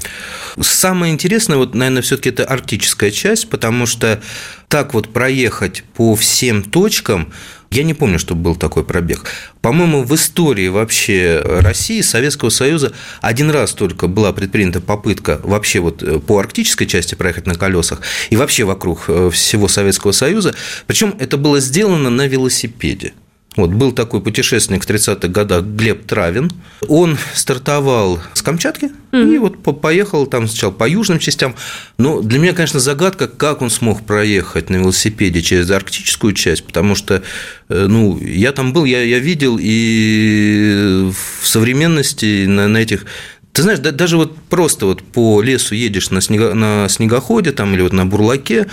Самое 0.60 1.12
интересное, 1.12 1.58
вот, 1.58 1.74
наверное, 1.74 2.02
все-таки 2.02 2.30
это 2.30 2.44
арктическая 2.44 3.10
часть, 3.10 3.50
потому 3.50 3.84
что 3.86 4.20
так 4.68 4.94
вот 4.94 5.12
проехать 5.12 5.84
по 5.94 6.14
всем 6.14 6.62
точкам, 6.62 7.32
я 7.70 7.82
не 7.82 7.94
помню, 7.94 8.18
чтобы 8.18 8.42
был 8.42 8.56
такой 8.56 8.84
пробег. 8.84 9.24
По-моему, 9.60 10.02
в 10.02 10.14
истории 10.14 10.68
вообще 10.68 11.40
России, 11.44 12.00
Советского 12.00 12.50
Союза 12.50 12.92
один 13.20 13.50
раз 13.50 13.72
только 13.72 14.08
была 14.08 14.32
предпринята 14.32 14.80
попытка 14.80 15.40
вообще 15.42 15.80
вот 15.80 16.02
э, 16.02 16.18
по 16.18 16.38
арктической 16.38 16.86
части 16.86 17.14
проехать 17.14 17.46
на 17.46 17.54
колесах 17.54 18.00
и 18.30 18.36
вообще 18.36 18.64
вокруг 18.64 19.04
э, 19.08 19.30
всего 19.32 19.68
Советского 19.68 20.12
Союза. 20.12 20.54
Причем 20.86 21.14
это 21.18 21.36
было 21.36 21.60
сделано 21.60 22.10
на 22.10 22.26
велосипеде. 22.26 23.12
Вот, 23.58 23.70
был 23.70 23.90
такой 23.90 24.20
путешественник 24.20 24.84
в 24.84 24.88
30-х 24.88 25.26
годах 25.26 25.64
Глеб 25.64 26.06
Травин. 26.06 26.48
Он 26.86 27.18
стартовал 27.34 28.20
с 28.32 28.40
Камчатки 28.40 28.92
mm-hmm. 29.10 29.34
и 29.34 29.38
вот 29.38 29.80
поехал 29.80 30.28
там 30.28 30.46
сначала 30.46 30.70
по 30.70 30.88
южным 30.88 31.18
частям. 31.18 31.56
Но 31.98 32.22
для 32.22 32.38
меня, 32.38 32.52
конечно, 32.52 32.78
загадка, 32.78 33.26
как 33.26 33.60
он 33.60 33.70
смог 33.70 34.06
проехать 34.06 34.70
на 34.70 34.76
велосипеде 34.76 35.42
через 35.42 35.68
арктическую 35.72 36.34
часть, 36.34 36.66
потому 36.66 36.94
что, 36.94 37.24
э, 37.68 37.86
ну, 37.88 38.16
я 38.20 38.52
там 38.52 38.72
был, 38.72 38.84
я, 38.84 39.02
я 39.02 39.18
видел, 39.18 39.58
и 39.60 41.10
в 41.40 41.44
современности 41.44 42.46
на, 42.46 42.68
на 42.68 42.78
этих 42.78 43.06
ты 43.52 43.62
знаешь, 43.62 43.80
да, 43.80 43.90
даже 43.90 44.18
вот 44.18 44.36
просто 44.48 44.86
вот 44.86 45.02
по 45.02 45.42
лесу 45.42 45.74
едешь 45.74 46.10
на, 46.10 46.20
снего, 46.20 46.54
на 46.54 46.88
снегоходе 46.88 47.50
там, 47.50 47.74
или 47.74 47.82
вот 47.82 47.92
на 47.92 48.06
бурлаке, 48.06 48.68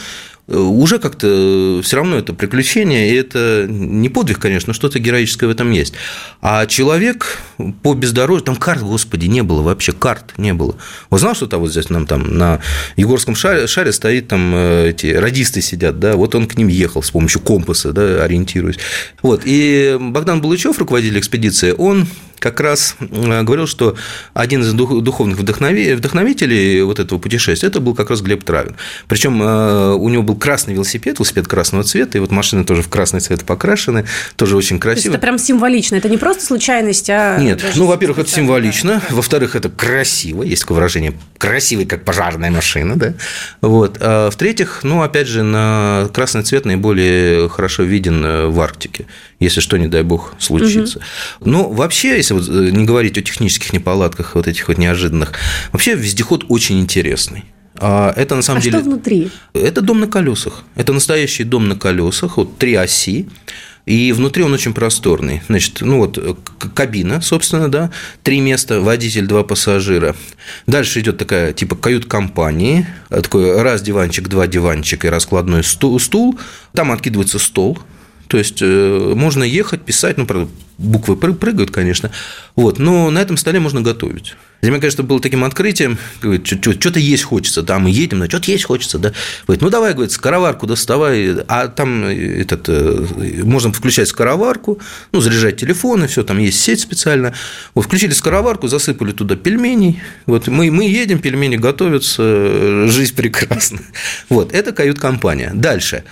уже 0.47 0.99
как-то 0.99 1.81
все 1.83 1.95
равно 1.97 2.17
это 2.17 2.33
приключение, 2.33 3.09
и 3.09 3.15
это 3.15 3.65
не 3.67 4.09
подвиг, 4.09 4.39
конечно, 4.39 4.69
но 4.69 4.73
что-то 4.73 4.99
героическое 4.99 5.47
в 5.47 5.51
этом 5.51 5.71
есть. 5.71 5.93
А 6.41 6.67
человек 6.67 7.39
по 7.81 7.93
бездорожью, 7.95 8.45
там 8.45 8.55
карт, 8.55 8.81
господи, 8.81 9.25
не 9.25 9.41
было 9.41 9.63
вообще, 9.63 9.91
карт 9.91 10.33
не 10.37 10.53
было. 10.53 10.75
Вот 11.09 11.19
знал, 11.19 11.33
что 11.33 11.47
там 11.47 11.61
вот 11.61 11.71
здесь 11.71 11.89
нам 11.89 12.05
там 12.05 12.37
на 12.37 12.59
Егорском 12.95 13.35
шаре, 13.35 13.65
шаре 13.65 13.91
стоит, 13.91 14.27
там 14.27 14.53
э, 14.53 14.89
эти 14.89 15.07
радисты 15.07 15.61
сидят, 15.61 15.99
да, 15.99 16.15
вот 16.15 16.35
он 16.35 16.47
к 16.47 16.57
ним 16.57 16.67
ехал 16.67 17.01
с 17.01 17.09
помощью 17.09 17.41
компаса, 17.41 17.91
да, 17.91 18.23
ориентируясь. 18.23 18.77
Вот, 19.23 19.41
и 19.45 19.97
Богдан 19.99 20.41
Булычев, 20.41 20.77
руководитель 20.77 21.17
экспедиции, 21.19 21.73
он 21.75 22.07
как 22.39 22.59
раз 22.59 22.95
э, 22.99 23.41
говорил, 23.43 23.67
что 23.67 23.95
один 24.33 24.61
из 24.61 24.73
духовных 24.73 25.37
вдохновителей 25.37 26.81
вот 26.83 26.99
этого 26.99 27.19
путешествия 27.19 27.69
это 27.69 27.79
был 27.79 27.95
как 27.95 28.09
раз 28.09 28.21
Глеб 28.21 28.43
Травин. 28.43 28.75
Причем 29.07 29.41
у 29.41 30.09
него 30.09 30.23
был 30.23 30.35
красный 30.35 30.73
велосипед, 30.73 31.19
велосипед 31.19 31.47
красного 31.47 31.83
цвета, 31.83 32.17
и 32.17 32.21
вот 32.21 32.31
машины 32.31 32.63
тоже 32.63 32.81
в 32.81 32.89
красный 32.89 33.19
цвет 33.19 33.43
покрашены, 33.43 34.05
тоже 34.35 34.55
очень 34.55 34.79
красиво. 34.79 35.13
Это 35.13 35.21
прям 35.21 35.37
символично, 35.37 35.95
это 35.95 36.09
не 36.09 36.17
просто 36.17 36.45
случайность, 36.45 37.09
а... 37.09 37.37
Нет, 37.39 37.63
ну, 37.75 37.85
во-первых, 37.85 38.19
это 38.19 38.29
символично, 38.29 39.01
да. 39.09 39.15
во-вторых, 39.15 39.55
это 39.55 39.69
красиво, 39.69 40.43
есть 40.43 40.61
такое 40.61 40.75
выражение, 40.75 41.13
красивый, 41.37 41.85
как 41.85 42.03
пожарная 42.03 42.51
машина, 42.51 42.95
да, 42.95 43.13
вот. 43.61 43.97
А 43.99 44.29
в-третьих, 44.29 44.81
ну, 44.83 45.01
опять 45.01 45.27
же, 45.27 45.43
на 45.43 46.09
красный 46.13 46.43
цвет 46.43 46.65
наиболее 46.65 47.49
хорошо 47.49 47.83
виден 47.83 48.23
э, 48.23 48.47
в 48.47 48.59
Арктике, 48.59 49.05
если 49.39 49.59
что, 49.59 49.77
не 49.77 49.87
дай 49.87 50.03
бог, 50.03 50.33
случится. 50.39 50.99
Угу. 51.39 51.49
Но 51.49 51.69
вообще, 51.69 52.17
если 52.25 52.33
вот 52.33 52.49
э, 52.49 52.71
не 52.71 52.85
говорить 52.85 53.17
о 53.17 53.21
технических 53.21 53.73
неполадках, 53.73 54.35
вот 54.35 54.47
этих 54.47 54.67
вот 54.67 54.77
неожиданных, 54.77 55.33
вообще 55.71 55.95
вездеход 55.95 56.45
очень 56.49 56.79
интересный. 56.79 57.45
А 57.77 58.13
это 58.15 58.35
на 58.35 58.41
самом 58.41 58.59
а 58.59 58.61
деле... 58.61 58.79
что 58.79 58.85
внутри? 58.85 59.29
Это 59.53 59.81
дом 59.81 59.99
на 59.99 60.07
колесах. 60.07 60.63
Это 60.75 60.93
настоящий 60.93 61.43
дом 61.43 61.67
на 61.67 61.75
колесах, 61.75 62.37
вот 62.37 62.57
три 62.57 62.75
оси. 62.75 63.27
И 63.85 64.11
внутри 64.13 64.41
он 64.43 64.51
очень 64.51 64.73
просторный. 64.73 65.43
Значит, 65.47 65.81
ну 65.81 65.99
вот 65.99 66.39
кабина, 66.73 67.21
собственно, 67.21 67.69
да, 67.69 67.91
три 68.23 68.39
места, 68.39 68.81
водитель, 68.81 69.27
два 69.27 69.43
пассажира. 69.43 70.15
Дальше 70.65 71.01
идет 71.01 71.17
такая 71.17 71.53
типа 71.53 71.75
кают-компании, 71.75 72.87
такой 73.09 73.61
раз 73.61 73.83
диванчик, 73.83 74.27
два 74.27 74.47
диванчика 74.47 75.05
и 75.05 75.09
раскладной 75.11 75.63
стул. 75.63 76.39
Там 76.73 76.91
откидывается 76.91 77.37
стол, 77.37 77.77
то 78.27 78.37
есть 78.37 78.61
э, 78.61 79.13
можно 79.15 79.43
ехать, 79.43 79.81
писать, 79.81 80.17
ну, 80.17 80.25
правда, 80.25 80.49
буквы 80.77 81.15
прыгают, 81.15 81.71
конечно, 81.71 82.11
вот, 82.55 82.79
но 82.79 83.09
на 83.09 83.19
этом 83.19 83.37
столе 83.37 83.59
можно 83.59 83.81
готовить. 83.81 84.35
Для 84.61 84.71
меня, 84.71 84.81
конечно, 84.81 85.03
было 85.03 85.19
таким 85.19 85.43
открытием, 85.43 85.97
говорит, 86.21 86.47
что-то 86.47 86.99
есть 86.99 87.23
хочется, 87.23 87.61
да, 87.61 87.77
мы 87.77 87.91
едем, 87.91 88.19
но 88.19 88.27
что-то 88.27 88.51
есть 88.51 88.63
хочется, 88.63 88.97
да. 88.97 89.13
Говорит, 89.45 89.61
ну, 89.61 89.69
давай, 89.69 89.93
говорит, 89.93 90.11
скороварку 90.11 90.65
доставай, 90.65 91.35
а 91.47 91.67
там 91.67 92.03
этот, 92.03 92.67
э, 92.67 93.05
можно 93.43 93.71
включать 93.71 94.07
скороварку, 94.07 94.79
ну, 95.11 95.21
заряжать 95.21 95.57
телефон, 95.57 96.03
и 96.03 96.07
все, 96.07 96.23
там 96.23 96.39
есть 96.39 96.59
сеть 96.59 96.79
специально. 96.79 97.33
Вот, 97.73 97.85
включили 97.85 98.11
скороварку, 98.11 98.67
засыпали 98.67 99.11
туда 99.11 99.35
пельменей, 99.35 100.01
вот, 100.25 100.47
мы, 100.47 100.71
мы 100.71 100.85
едем, 100.85 101.19
пельмени 101.19 101.57
готовятся, 101.57 102.87
жизнь 102.87 103.15
прекрасна. 103.15 103.79
Вот, 104.29 104.51
это 104.51 104.71
кают-компания. 104.71 105.51
Дальше. 105.53 106.03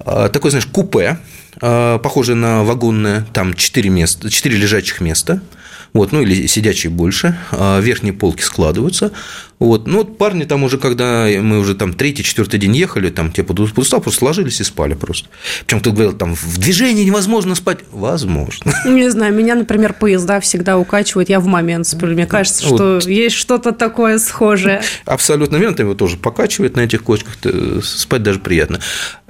А, 0.00 0.28
такое, 0.28 0.50
знаешь, 0.50 0.66
купе, 0.66 1.18
а, 1.60 1.98
похожее 1.98 2.36
на 2.36 2.64
вагонное, 2.64 3.26
там 3.32 3.54
4, 3.54 3.90
места, 3.90 4.30
4 4.30 4.56
лежачих 4.56 5.00
места– 5.00 5.40
вот, 5.92 6.12
ну 6.12 6.22
или 6.22 6.46
сидячие 6.46 6.90
больше, 6.90 7.36
а 7.50 7.80
верхние 7.80 8.12
полки 8.12 8.42
складываются, 8.42 9.12
вот, 9.58 9.88
ну 9.88 9.98
вот 9.98 10.18
парни 10.18 10.44
там 10.44 10.62
уже, 10.62 10.78
когда 10.78 11.26
мы 11.40 11.58
уже 11.58 11.74
там 11.74 11.92
третий, 11.92 12.22
четвертый 12.22 12.60
день 12.60 12.76
ехали, 12.76 13.10
там 13.10 13.32
типа 13.32 13.52
устал, 13.76 14.00
просто 14.00 14.20
сложились 14.20 14.60
и 14.60 14.64
спали 14.64 14.94
просто. 14.94 15.28
Причем 15.66 15.80
кто 15.80 15.90
говорил, 15.90 16.12
там 16.12 16.36
в 16.36 16.58
движении 16.58 17.02
невозможно 17.02 17.56
спать, 17.56 17.80
возможно. 17.90 18.72
Не 18.86 19.10
знаю, 19.10 19.34
меня, 19.34 19.56
например, 19.56 19.94
поезда 19.94 20.38
всегда 20.38 20.78
укачивают, 20.78 21.28
я 21.28 21.40
в 21.40 21.46
момент 21.46 21.88
сплю, 21.88 22.14
мне 22.14 22.26
кажется, 22.26 22.64
что 22.64 22.94
вот. 22.94 23.06
есть 23.06 23.34
что-то 23.34 23.72
такое 23.72 24.18
схожее. 24.18 24.80
Абсолютно 25.04 25.56
верно, 25.56 25.82
его 25.82 25.94
тоже 25.94 26.16
покачивает 26.16 26.76
на 26.76 26.80
этих 26.80 27.02
кочках, 27.02 27.36
спать 27.82 28.22
даже 28.22 28.38
приятно. 28.38 28.78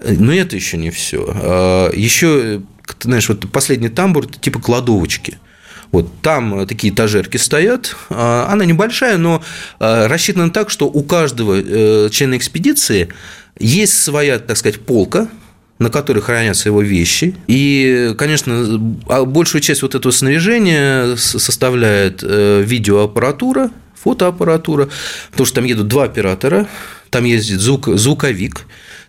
Но 0.02 0.32
это 0.34 0.56
еще 0.56 0.76
не 0.76 0.90
все. 0.90 1.26
А, 1.26 1.90
еще, 1.92 2.60
ты 2.84 3.08
знаешь, 3.08 3.28
вот 3.30 3.50
последний 3.50 3.88
тамбур 3.88 4.26
типа 4.26 4.60
кладовочки. 4.60 5.38
Вот 5.90 6.20
там 6.20 6.66
такие 6.66 6.92
этажерки 6.92 7.36
стоят. 7.36 7.96
А, 8.10 8.48
она 8.50 8.64
небольшая, 8.64 9.16
но 9.16 9.42
а, 9.78 10.06
рассчитана 10.08 10.50
так, 10.50 10.70
что 10.70 10.86
у 10.86 11.02
каждого 11.02 11.54
э, 11.58 12.08
члена 12.10 12.36
экспедиции 12.36 13.08
есть 13.58 14.02
своя, 14.02 14.38
так 14.38 14.56
сказать, 14.56 14.80
полка, 14.80 15.28
на 15.78 15.90
которой 15.90 16.20
хранятся 16.20 16.68
его 16.68 16.82
вещи. 16.82 17.34
И, 17.46 18.14
конечно, 18.18 18.78
большую 18.78 19.62
часть 19.62 19.82
вот 19.82 19.94
этого 19.94 20.12
снаряжения 20.12 21.16
составляет 21.16 22.22
э, 22.22 22.62
видеоаппаратура, 22.64 23.70
фотоаппаратура, 23.94 24.88
потому 25.30 25.46
что 25.46 25.56
там 25.56 25.64
едут 25.64 25.88
два 25.88 26.04
оператора, 26.04 26.68
там 27.10 27.24
ездит 27.24 27.60
звук, 27.60 27.88
звуковик, 27.96 28.66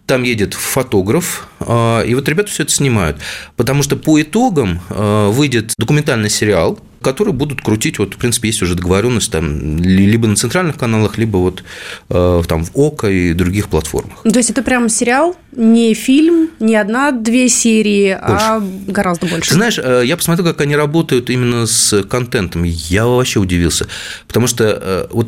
там 0.09 0.23
едет 0.23 0.55
фотограф, 0.55 1.47
а, 1.59 2.01
и 2.01 2.15
вот 2.15 2.27
ребята 2.27 2.49
все 2.49 2.63
это 2.63 2.71
снимают. 2.71 3.17
Потому 3.55 3.83
что 3.83 3.95
по 3.95 4.19
итогам 4.19 4.81
а, 4.89 5.29
выйдет 5.29 5.73
документальный 5.77 6.31
сериал, 6.31 6.79
который 6.99 7.31
будут 7.31 7.61
крутить, 7.61 7.99
вот, 7.99 8.15
в 8.15 8.17
принципе, 8.17 8.47
есть 8.47 8.61
уже 8.63 8.73
договоренность 8.73 9.31
там, 9.31 9.77
либо 9.77 10.27
на 10.27 10.35
центральных 10.35 10.77
каналах, 10.77 11.19
либо 11.19 11.37
вот 11.37 11.63
а, 12.09 12.41
там 12.41 12.65
в 12.65 12.71
ОКО 12.73 13.07
и 13.07 13.33
других 13.33 13.69
платформах. 13.69 14.23
То 14.23 14.39
есть 14.39 14.49
это 14.49 14.63
прям 14.63 14.89
сериал, 14.89 15.37
не 15.55 15.93
фильм, 15.93 16.49
не 16.59 16.75
одна-две 16.75 17.47
серии, 17.47 18.17
больше. 18.19 18.45
а 18.45 18.63
гораздо 18.87 19.27
больше. 19.27 19.49
Ты 19.49 19.55
знаешь, 19.55 19.77
я 19.77 20.17
посмотрел, 20.17 20.47
как 20.47 20.59
они 20.61 20.75
работают 20.75 21.29
именно 21.29 21.67
с 21.67 22.01
контентом. 22.01 22.63
Я 22.63 23.05
вообще 23.05 23.39
удивился. 23.39 23.87
Потому 24.27 24.47
что 24.47 25.07
вот 25.11 25.27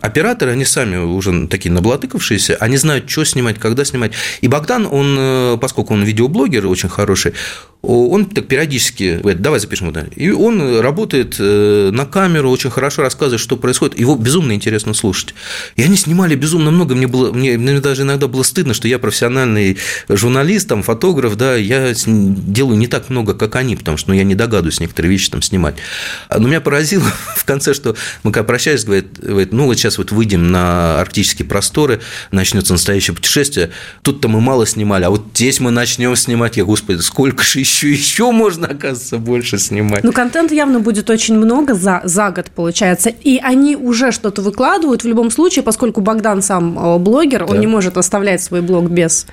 операторы, 0.00 0.52
они 0.52 0.64
сами 0.64 0.96
уже 0.96 1.46
такие 1.46 1.72
наблатыкавшиеся, 1.72 2.56
они 2.60 2.76
знают, 2.76 3.08
что 3.10 3.24
снимать, 3.24 3.58
когда 3.58 3.84
снимать. 3.84 4.12
И 4.40 4.48
Богдан, 4.48 4.86
он, 4.86 5.16
э, 5.18 5.58
поскольку 5.60 5.94
он 5.94 6.04
видеоблогер 6.04 6.66
очень 6.66 6.88
хороший, 6.88 7.34
он 7.82 8.26
так 8.26 8.46
периодически 8.46 9.18
говорит, 9.20 9.40
давай 9.40 9.58
запишем 9.58 9.88
это. 9.88 10.06
И 10.14 10.30
он 10.30 10.80
работает 10.80 11.36
э, 11.38 11.90
на 11.92 12.04
камеру, 12.04 12.50
очень 12.50 12.70
хорошо 12.70 13.02
рассказывает, 13.02 13.40
что 13.40 13.56
происходит. 13.56 13.98
Его 13.98 14.16
безумно 14.16 14.52
интересно 14.52 14.92
слушать. 14.92 15.34
И 15.76 15.82
они 15.82 15.96
снимали 15.96 16.34
безумно 16.34 16.70
много. 16.70 16.94
Мне, 16.94 17.06
было, 17.06 17.32
мне, 17.32 17.56
мне 17.56 17.80
даже 17.80 18.02
иногда 18.02 18.28
было 18.28 18.42
стыдно, 18.42 18.74
что 18.74 18.86
я 18.86 18.98
профессиональный 18.98 19.78
журналист, 20.08 20.68
там, 20.68 20.82
фотограф, 20.82 21.36
да, 21.36 21.56
я 21.56 21.94
делаю 21.94 22.76
не 22.76 22.86
так 22.86 23.08
много, 23.08 23.32
как 23.32 23.56
они, 23.56 23.76
потому 23.76 23.96
что 23.96 24.10
ну, 24.10 24.14
я 24.14 24.24
не 24.24 24.34
догадываюсь 24.34 24.80
некоторые 24.80 25.10
вещи 25.10 25.30
там 25.30 25.40
снимать. 25.40 25.76
Но 26.28 26.46
меня 26.46 26.60
поразило 26.60 27.04
в 27.36 27.44
конце, 27.46 27.72
что 27.72 27.96
мы 28.24 28.32
когда 28.32 28.44
прощались, 28.44 28.84
говорит, 28.84 29.18
говорит, 29.18 29.52
ну 29.52 29.64
вот 29.64 29.78
сейчас 29.78 29.96
вот 29.96 30.12
выйдем 30.12 30.50
на 30.50 31.00
арктические 31.00 31.48
просторы, 31.48 32.00
начнется 32.30 32.74
настоящее 32.74 33.14
путешествие. 33.16 33.70
Тут-то 34.02 34.28
мы 34.28 34.42
мало 34.42 34.66
снимали, 34.66 35.04
а 35.04 35.10
вот 35.10 35.28
здесь 35.32 35.60
мы 35.60 35.70
начнем 35.70 36.14
снимать. 36.14 36.58
Я, 36.58 36.64
господи, 36.64 37.00
сколько 37.00 37.42
же 37.42 37.60
еще, 37.70 37.90
еще 37.90 38.30
можно, 38.32 38.66
оказывается, 38.66 39.18
больше 39.18 39.58
снимать. 39.58 40.04
Ну, 40.04 40.12
контента 40.12 40.54
явно 40.54 40.80
будет 40.80 41.08
очень 41.08 41.36
много 41.36 41.74
за, 41.74 42.02
за 42.04 42.30
год, 42.30 42.50
получается. 42.50 43.10
И 43.10 43.38
они 43.38 43.76
уже 43.76 44.12
что-то 44.12 44.42
выкладывают 44.42 45.04
в 45.04 45.08
любом 45.08 45.30
случае, 45.30 45.62
поскольку 45.62 46.00
Богдан 46.00 46.42
сам 46.42 46.78
э, 46.78 46.98
блогер, 46.98 47.46
да. 47.46 47.52
он 47.52 47.60
не 47.60 47.66
может 47.66 47.96
оставлять 47.96 48.42
свой 48.42 48.60
блог 48.60 48.90
без 48.90 49.26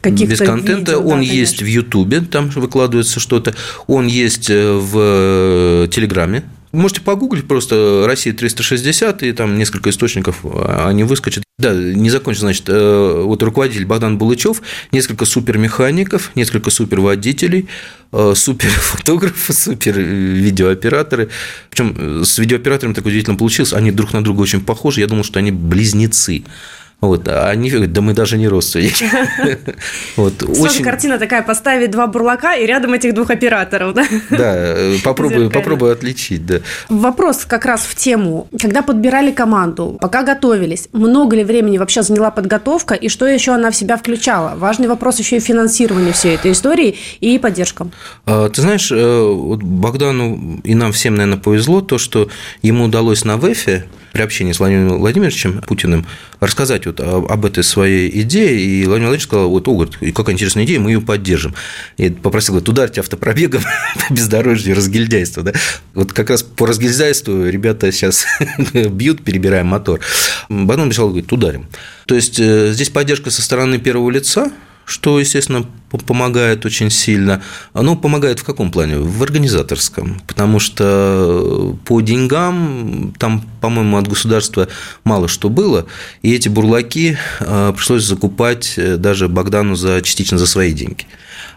каких-то 0.00 0.30
без 0.30 0.38
контента. 0.38 0.92
Видео, 0.92 1.08
он 1.08 1.20
да, 1.20 1.24
есть 1.24 1.62
в 1.62 1.66
Ютубе, 1.66 2.20
там 2.20 2.48
выкладывается 2.50 3.20
что-то. 3.20 3.54
Он 3.86 4.06
есть 4.06 4.50
э, 4.50 4.72
в 4.72 4.92
э, 4.96 5.88
Телеграме, 5.90 6.44
Можете 6.72 7.00
погуглить 7.00 7.48
просто 7.48 8.04
«Россия 8.06 8.34
360», 8.34 9.26
и 9.26 9.32
там 9.32 9.56
несколько 9.56 9.88
источников, 9.88 10.40
а, 10.44 10.88
они 10.88 11.04
выскочат. 11.04 11.44
Да, 11.58 11.72
не 11.74 12.10
закончил, 12.10 12.40
значит, 12.40 12.64
э, 12.68 13.22
вот 13.24 13.42
руководитель 13.42 13.86
Богдан 13.86 14.18
Булычев, 14.18 14.62
несколько 14.92 15.24
супермехаников, 15.24 16.30
несколько 16.34 16.70
суперводителей, 16.70 17.68
э, 18.12 18.32
суперфотографы, 18.36 19.52
супервидеооператоры. 19.54 21.30
Причем 21.70 22.24
с 22.24 22.38
видеооператорами 22.38 22.94
так 22.94 23.06
удивительно 23.06 23.36
получилось, 23.36 23.72
они 23.72 23.90
друг 23.90 24.12
на 24.12 24.22
друга 24.22 24.42
очень 24.42 24.60
похожи, 24.60 25.00
я 25.00 25.06
думал, 25.06 25.24
что 25.24 25.38
они 25.38 25.50
близнецы. 25.50 26.44
Вот, 27.00 27.28
а 27.28 27.48
они 27.48 27.70
говорят, 27.70 27.92
да 27.92 28.00
мы 28.00 28.12
даже 28.12 28.36
не 28.38 28.48
родственники. 28.48 29.08
Вот, 30.16 30.42
очень... 30.42 30.82
картина 30.82 31.18
такая, 31.18 31.42
поставить 31.42 31.90
два 31.90 32.08
бурлака 32.08 32.56
и 32.56 32.66
рядом 32.66 32.92
этих 32.92 33.14
двух 33.14 33.30
операторов, 33.30 33.94
да? 33.94 34.04
Да, 34.30 34.76
попробую, 35.04 35.50
попробую 35.50 35.92
отличить, 35.92 36.44
да. 36.44 36.60
Вопрос 36.88 37.44
как 37.44 37.64
раз 37.64 37.82
в 37.82 37.94
тему. 37.94 38.48
Когда 38.60 38.82
подбирали 38.82 39.30
команду, 39.30 39.96
пока 40.00 40.24
готовились, 40.24 40.88
много 40.92 41.36
ли 41.36 41.44
времени 41.44 41.78
вообще 41.78 42.02
заняла 42.02 42.30
подготовка 42.32 42.94
и 42.94 43.08
что 43.08 43.26
еще 43.26 43.52
она 43.52 43.70
в 43.70 43.76
себя 43.76 43.96
включала? 43.96 44.56
Важный 44.56 44.88
вопрос 44.88 45.20
еще 45.20 45.36
и 45.36 45.40
финансирование 45.40 46.12
всей 46.12 46.34
этой 46.34 46.50
истории 46.50 46.96
и 47.20 47.38
поддержка. 47.38 47.86
А, 48.26 48.48
ты 48.48 48.60
знаешь, 48.60 48.90
э, 48.90 49.34
Богдану 49.34 50.60
и 50.64 50.74
нам 50.74 50.92
всем, 50.92 51.14
наверное, 51.14 51.40
повезло 51.40 51.80
то, 51.80 51.98
что 51.98 52.28
ему 52.62 52.84
удалось 52.84 53.24
на 53.24 53.36
ВЭФе 53.36 53.86
при 54.12 54.22
общении 54.22 54.52
с 54.52 54.58
Владимиром 54.58 54.98
Владимировичем 54.98 55.60
Путиным 55.60 56.06
рассказать 56.40 56.86
вот 56.86 57.00
об 57.00 57.44
этой 57.44 57.64
своей 57.64 58.22
идее, 58.22 58.60
и 58.60 58.84
Владимир 58.84 59.08
Владимирович 59.08 59.22
сказал, 59.22 59.50
вот, 59.50 59.68
о, 59.68 59.74
говорит, 59.74 60.14
какая 60.14 60.34
интересная 60.34 60.64
идея, 60.64 60.80
мы 60.80 60.90
ее 60.90 61.00
поддержим. 61.00 61.54
И 61.96 62.10
попросил, 62.10 62.54
говорит, 62.54 62.68
ударьте 62.68 63.00
автопробегом 63.00 63.62
по 64.08 64.12
бездорожью 64.12 64.74
разгильдяйства. 64.76 65.42
Да? 65.42 65.52
Вот 65.94 66.12
как 66.12 66.30
раз 66.30 66.42
по 66.42 66.66
разгильдяйству 66.66 67.46
ребята 67.46 67.90
сейчас 67.92 68.26
бьют, 68.72 69.22
перебираем 69.22 69.66
мотор. 69.66 70.00
Богдан 70.48 70.86
обещал, 70.86 71.08
говорит, 71.08 71.32
ударим. 71.32 71.66
То 72.06 72.14
есть, 72.14 72.38
э, 72.40 72.72
здесь 72.72 72.90
поддержка 72.90 73.30
со 73.30 73.42
стороны 73.42 73.78
первого 73.78 74.10
лица, 74.10 74.50
что, 74.88 75.20
естественно, 75.20 75.66
помогает 76.06 76.64
очень 76.64 76.90
сильно. 76.90 77.42
Оно 77.74 77.94
помогает 77.94 78.38
в 78.40 78.44
каком 78.44 78.70
плане? 78.70 78.96
В 78.96 79.22
организаторском. 79.22 80.20
Потому 80.26 80.58
что 80.58 81.76
по 81.84 82.00
деньгам 82.00 83.14
там, 83.18 83.44
по-моему, 83.60 83.98
от 83.98 84.08
государства 84.08 84.68
мало 85.04 85.28
что 85.28 85.50
было. 85.50 85.86
И 86.22 86.34
эти 86.34 86.48
бурлаки 86.48 87.18
э, 87.40 87.72
пришлось 87.76 88.04
закупать 88.04 88.74
э, 88.78 88.96
даже 88.96 89.28
Богдану 89.28 89.76
за, 89.76 90.00
частично 90.00 90.38
за 90.38 90.46
свои 90.46 90.72
деньги. 90.72 91.06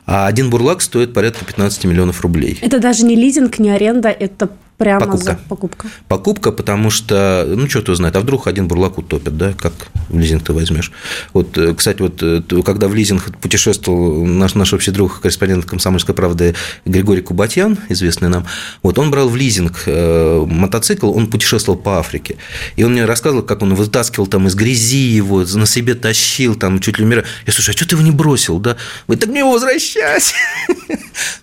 А 0.05 0.27
один 0.27 0.49
бурлак 0.49 0.81
стоит 0.81 1.13
порядка 1.13 1.45
15 1.45 1.85
миллионов 1.85 2.21
рублей. 2.21 2.59
Это 2.61 2.79
даже 2.79 3.05
не 3.05 3.15
лизинг, 3.15 3.59
не 3.59 3.69
аренда, 3.69 4.09
это 4.09 4.49
Прямо 4.81 5.05
покупка. 5.05 5.23
за 5.23 5.39
покупка. 5.47 5.87
Покупка, 6.07 6.51
потому 6.51 6.89
что, 6.89 7.45
ну, 7.47 7.69
что 7.69 7.81
кто 7.81 7.93
знает, 7.93 8.15
а 8.15 8.19
вдруг 8.19 8.47
один 8.47 8.67
бурлак 8.67 8.97
утопит, 8.97 9.37
да, 9.37 9.53
как 9.53 9.73
в 10.09 10.17
лизинг 10.17 10.43
ты 10.43 10.53
возьмешь. 10.53 10.91
Вот, 11.33 11.55
э, 11.57 11.75
кстати, 11.75 12.01
вот 12.01 12.21
э, 12.21 12.41
когда 12.65 12.87
в 12.87 12.95
лизинг 12.95 13.37
путешествовал 13.39 14.25
наш, 14.25 14.55
наш 14.55 14.73
общий 14.73 14.91
друг, 14.91 15.21
корреспондент 15.21 15.65
«Комсомольской 15.65 16.15
правды» 16.15 16.55
Григорий 16.85 17.21
Кубатьян, 17.21 17.77
известный 17.89 18.29
нам, 18.29 18.47
вот 18.81 18.97
он 18.97 19.11
брал 19.11 19.29
в 19.29 19.35
лизинг 19.35 19.83
э, 19.85 20.45
мотоцикл, 20.47 21.11
он 21.11 21.27
путешествовал 21.27 21.77
по 21.77 21.99
Африке. 21.99 22.37
И 22.75 22.83
он 22.83 22.93
мне 22.93 23.05
рассказывал, 23.05 23.43
как 23.43 23.61
он 23.61 23.75
вытаскивал 23.75 24.25
там 24.25 24.47
из 24.47 24.55
грязи 24.55 24.97
его, 24.97 25.41
на 25.41 25.65
себе 25.67 25.93
тащил, 25.93 26.55
там 26.55 26.79
чуть 26.79 26.97
ли 26.97 27.05
умирал. 27.05 27.23
Я 27.45 27.53
слушай, 27.53 27.69
а 27.69 27.77
что 27.77 27.87
ты 27.87 27.95
его 27.95 28.03
не 28.03 28.11
бросил, 28.11 28.59
да? 28.59 28.77
Вы 29.05 29.17
так 29.17 29.29
мне 29.29 29.39
его 29.39 29.51
возвращать. 29.51 30.33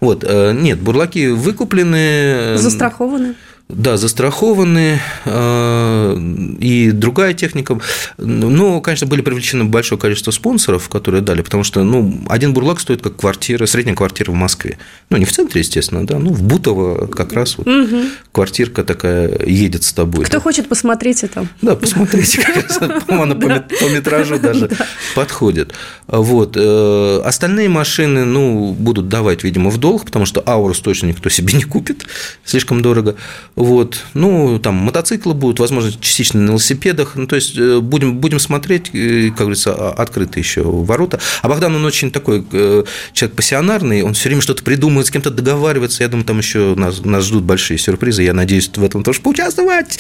Вот, 0.01 0.25
нет, 0.25 0.81
бурлаки 0.81 1.29
выкуплены. 1.29 2.57
Застрахованы. 2.59 3.28
Да, 3.69 3.99
застрахованы, 3.99 4.99
э, 5.27 6.19
и 6.59 6.91
другая 6.91 7.35
техника. 7.35 7.79
Но, 8.17 8.81
конечно, 8.81 9.07
были 9.07 9.21
привлечены 9.21 9.65
большое 9.65 10.01
количество 10.01 10.31
спонсоров, 10.31 10.89
которые 10.89 11.21
дали, 11.21 11.43
потому 11.43 11.65
что 11.65 11.85
ну, 11.85 12.19
один 12.31 12.55
бурлак 12.55 12.81
стоит 12.81 13.03
как 13.03 13.17
квартира, 13.17 13.67
средняя 13.67 13.95
квартира 13.95 14.31
в 14.31 14.35
Москве. 14.35 14.79
Ну, 15.11 15.19
не 15.19 15.27
в 15.27 15.33
центре, 15.33 15.61
естественно, 15.61 16.07
да, 16.07 16.19
ну, 16.19 16.33
в 16.33 16.43
Бутово 16.43 17.09
как 17.09 17.35
раз 17.35 17.59
вот 17.59 17.67
угу. 17.67 18.07
квартирка 18.33 18.85
такая 18.85 19.39
едет 19.45 19.85
с 19.85 19.93
тобой. 19.93 20.25
Кто 20.25 20.39
да. 20.39 20.43
хочет, 20.43 20.67
посмотреть 20.67 21.23
это. 21.23 21.47
Да, 21.61 21.77
посмотрите, 21.77 22.43
она 23.09 23.35
по 23.35 23.85
метражу 23.91 24.39
даже 24.41 24.71
подходит. 25.15 25.75
Вот. 26.07 26.57
Э, 26.57 27.21
остальные 27.23 27.69
машины, 27.69 28.25
ну, 28.25 28.73
будут 28.73 29.09
давать, 29.11 29.45
видимо, 29.45 29.69
в 29.69 29.77
долг, 29.77 30.07
потому 30.07 30.25
что 30.25 30.43
Аурус 30.47 30.81
точно 30.81 31.09
никто 31.09 31.29
себе 31.29 31.53
не 31.53 31.65
купит, 31.65 32.07
слишком 32.47 32.81
дорого. 32.81 33.17
Вот. 33.59 34.05
Ну, 34.15 34.61
там 34.61 34.77
мотоциклы 34.77 35.35
будут, 35.35 35.59
возможно, 35.59 35.91
частично 35.91 36.41
на 36.41 36.51
велосипедах. 36.51 37.17
Ну, 37.17 37.27
то 37.27 37.35
есть 37.35 37.59
э, 37.59 37.81
будем, 37.81 38.19
будем 38.19 38.39
смотреть, 38.39 38.91
э, 38.95 39.31
как 39.31 39.39
говорится, 39.39 39.91
открыты 39.91 40.39
еще 40.39 40.63
ворота. 40.63 41.19
А 41.43 41.49
Богдан, 41.49 41.75
он 41.75 41.85
очень 41.85 42.13
такой 42.13 42.47
э, 42.53 42.85
человек 43.13 43.37
пассионарный, 43.37 44.03
он 44.03 44.15
все 44.15 44.29
время 44.29 44.43
что-то 44.43 44.63
придумывает, 44.63 45.09
с 45.09 45.11
кем-то 45.11 45.31
договаривается. 45.31 46.05
Я 46.05 46.09
думаю, 46.09 46.25
там 46.25 46.39
еще 46.39 46.77
нас, 46.77 47.05
нас 47.05 47.25
ждут 47.25 47.43
большие 47.43 47.79
сюрпризы. 47.79 48.23
Я 48.23 48.33
надеюсь 48.33 48.71
в 48.73 48.85
этом 48.85 49.03
тоже 49.03 49.21
поучаствовать. 49.21 49.99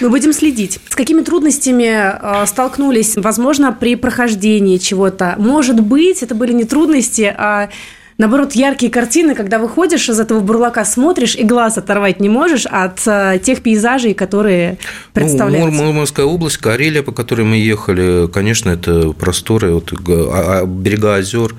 Мы 0.00 0.08
будем 0.08 0.32
следить. 0.32 0.78
С 0.88 0.94
какими 0.94 1.22
трудностями 1.22 2.46
столкнулись, 2.46 3.16
возможно, 3.16 3.72
при 3.72 3.96
прохождении 3.96 4.78
чего-то? 4.78 5.34
Может 5.36 5.80
быть, 5.80 6.22
это 6.22 6.36
были 6.36 6.52
не 6.52 6.64
трудности, 6.64 7.34
а 7.36 7.70
наоборот, 8.20 8.52
яркие 8.52 8.92
картины, 8.92 9.34
когда 9.34 9.58
выходишь 9.58 10.08
из 10.08 10.20
этого 10.20 10.40
бурлака, 10.40 10.84
смотришь 10.84 11.34
и 11.34 11.42
глаз 11.42 11.78
оторвать 11.78 12.20
не 12.20 12.28
можешь 12.28 12.66
от 12.66 13.00
э, 13.06 13.40
тех 13.42 13.62
пейзажей, 13.62 14.14
которые 14.14 14.78
представляются. 15.14 15.76
Ну, 15.76 15.86
Мурманская 15.86 16.26
область, 16.26 16.58
Карелия, 16.58 17.02
по 17.02 17.12
которой 17.12 17.46
мы 17.46 17.56
ехали, 17.56 18.28
конечно, 18.28 18.70
это 18.70 19.12
просторы, 19.12 19.72
вот, 19.72 19.92
а, 19.92 20.60
а, 20.60 20.66
берега 20.66 21.14
озер, 21.14 21.54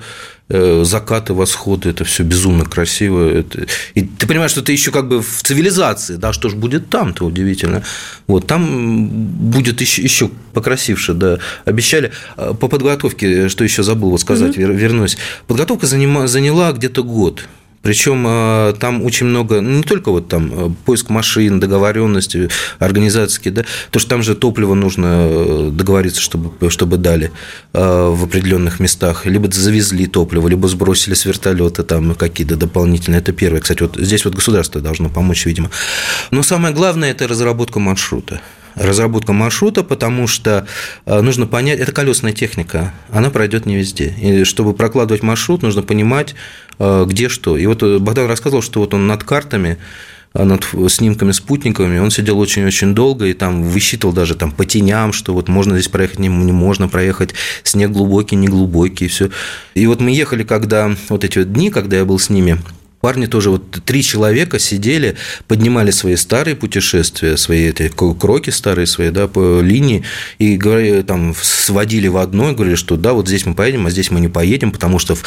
закаты, 0.84 1.34
восходы, 1.34 1.88
это 1.88 2.04
все 2.04 2.22
безумно 2.22 2.64
красиво. 2.64 3.28
Это... 3.28 3.66
И 3.94 4.02
ты 4.02 4.26
понимаешь, 4.26 4.50
что 4.50 4.62
ты 4.62 4.72
еще 4.72 4.90
как 4.90 5.08
бы 5.08 5.22
в 5.22 5.42
цивилизации, 5.42 6.16
да, 6.16 6.32
что 6.32 6.48
же 6.48 6.56
будет 6.56 6.90
там-то 6.90 7.24
удивительно. 7.24 7.82
Вот, 8.26 8.46
там 8.46 9.08
будет 9.08 9.80
еще, 9.80 10.02
еще 10.02 10.30
покрасивше, 10.52 11.14
да, 11.14 11.38
обещали. 11.64 12.12
А, 12.36 12.54
по 12.54 12.68
подготовке, 12.68 13.48
что 13.48 13.64
еще 13.64 13.82
забыл 13.82 14.10
вот 14.10 14.20
сказать, 14.20 14.56
mm-hmm. 14.56 14.74
вернусь. 14.74 15.16
Подготовка 15.46 15.86
заняла 15.86 16.72
где-то 16.72 17.02
год. 17.02 17.46
Причем 17.82 18.24
э, 18.26 18.74
там 18.78 19.04
очень 19.04 19.26
много, 19.26 19.60
ну, 19.60 19.78
не 19.78 19.82
только 19.82 20.10
вот 20.10 20.28
там 20.28 20.52
э, 20.52 20.70
поиск 20.84 21.10
машин, 21.10 21.58
договоренности, 21.58 22.48
организации, 22.78 23.50
да, 23.50 23.64
то, 23.90 23.98
что 23.98 24.08
там 24.08 24.22
же 24.22 24.34
топливо 24.34 24.74
нужно 24.74 25.26
э, 25.28 25.70
договориться, 25.72 26.20
чтобы, 26.20 26.70
чтобы 26.70 26.96
дали 26.96 27.32
в 27.72 28.24
определенных 28.24 28.80
местах, 28.80 29.26
либо 29.26 29.50
завезли 29.50 30.06
топливо, 30.06 30.48
либо 30.48 30.68
сбросили 30.68 31.14
с 31.14 31.24
вертолета 31.24 31.82
там 31.82 32.14
какие-то 32.14 32.56
дополнительные. 32.56 33.20
Это 33.20 33.32
первое. 33.32 33.60
Кстати, 33.60 33.82
вот 33.82 33.96
здесь 33.96 34.24
вот 34.24 34.34
государство 34.34 34.80
должно 34.80 35.08
помочь, 35.08 35.46
видимо. 35.46 35.70
Но 36.30 36.42
самое 36.42 36.74
главное– 36.74 37.10
это 37.12 37.26
разработка 37.26 37.80
маршрута 37.80 38.40
разработка 38.74 39.32
маршрута, 39.32 39.82
потому 39.82 40.26
что 40.26 40.66
нужно 41.06 41.46
понять, 41.46 41.80
это 41.80 41.92
колесная 41.92 42.32
техника, 42.32 42.92
она 43.10 43.30
пройдет 43.30 43.66
не 43.66 43.76
везде. 43.76 44.14
И 44.20 44.44
чтобы 44.44 44.74
прокладывать 44.74 45.22
маршрут, 45.22 45.62
нужно 45.62 45.82
понимать, 45.82 46.34
Э, 46.78 47.04
где 47.06 47.28
что. 47.28 47.56
И 47.56 47.66
вот 47.66 47.82
э, 47.82 47.98
Богдан 47.98 48.26
рассказывал, 48.26 48.62
что 48.62 48.80
вот 48.80 48.92
он 48.92 49.06
над 49.06 49.22
картами 49.22 49.78
э, 50.34 50.42
над 50.42 50.66
снимками 50.90 51.30
спутниковыми, 51.30 51.98
он 51.98 52.10
сидел 52.10 52.38
очень-очень 52.40 52.92
долго 52.94 53.26
и 53.26 53.34
там 53.34 53.62
высчитывал 53.62 54.12
даже 54.12 54.34
там 54.34 54.50
по 54.50 54.64
теням, 54.64 55.12
что 55.12 55.32
вот 55.32 55.48
можно 55.48 55.74
здесь 55.74 55.88
проехать, 55.88 56.18
не, 56.18 56.28
не 56.28 56.52
можно 56.52 56.88
проехать, 56.88 57.34
снег 57.62 57.90
глубокий, 57.92 58.34
не 58.34 58.48
глубокий, 58.48 59.04
и 59.04 59.08
все. 59.08 59.30
И 59.74 59.86
вот 59.86 60.00
мы 60.00 60.10
ехали, 60.10 60.42
когда 60.42 60.94
вот 61.08 61.24
эти 61.24 61.38
вот 61.38 61.52
дни, 61.52 61.70
когда 61.70 61.98
я 61.98 62.04
был 62.04 62.18
с 62.18 62.30
ними, 62.30 62.58
Парни 63.02 63.26
тоже, 63.26 63.50
вот 63.50 63.68
три 63.84 64.00
человека 64.00 64.60
сидели, 64.60 65.16
поднимали 65.48 65.90
свои 65.90 66.14
старые 66.14 66.54
путешествия, 66.54 67.36
свои 67.36 67.64
эти 67.64 67.88
кроки 67.88 68.50
старые 68.50 68.86
свои, 68.86 69.10
да, 69.10 69.26
по 69.26 69.60
линии, 69.60 70.04
и 70.38 70.56
говорили, 70.56 71.02
там, 71.02 71.34
сводили 71.34 72.06
в 72.06 72.16
одно, 72.16 72.52
и 72.52 72.54
говорили, 72.54 72.76
что 72.76 72.96
да, 72.96 73.12
вот 73.12 73.26
здесь 73.26 73.44
мы 73.44 73.56
поедем, 73.56 73.88
а 73.88 73.90
здесь 73.90 74.12
мы 74.12 74.20
не 74.20 74.28
поедем, 74.28 74.70
потому 74.70 75.00
что 75.00 75.18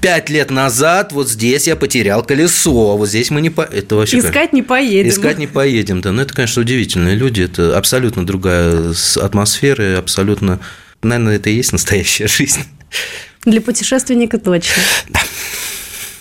Пять 0.00 0.30
лет 0.30 0.50
назад 0.50 1.12
вот 1.12 1.30
здесь 1.30 1.68
я 1.68 1.76
потерял 1.76 2.24
колесо, 2.24 2.90
а 2.90 2.96
вот 2.96 3.08
здесь 3.08 3.30
мы 3.30 3.40
не 3.40 3.50
по... 3.50 3.60
это 3.60 3.94
вообще 3.94 4.18
искать 4.18 4.32
как... 4.32 4.52
не 4.52 4.62
поедем. 4.62 5.08
Искать 5.08 5.38
не 5.38 5.46
поедем, 5.46 6.00
да. 6.00 6.10
Ну 6.10 6.22
это, 6.22 6.34
конечно, 6.34 6.60
удивительные 6.60 7.14
люди. 7.14 7.42
Это 7.42 7.78
абсолютно 7.78 8.26
другая 8.26 8.92
атмосфера, 9.22 9.96
абсолютно, 9.96 10.58
наверное, 11.02 11.36
это 11.36 11.50
и 11.50 11.54
есть 11.54 11.70
настоящая 11.70 12.26
жизнь. 12.38 12.64
Для 13.44 13.60
путешественника 13.60 14.38
точно. 14.38 14.82
Да. 15.10 15.20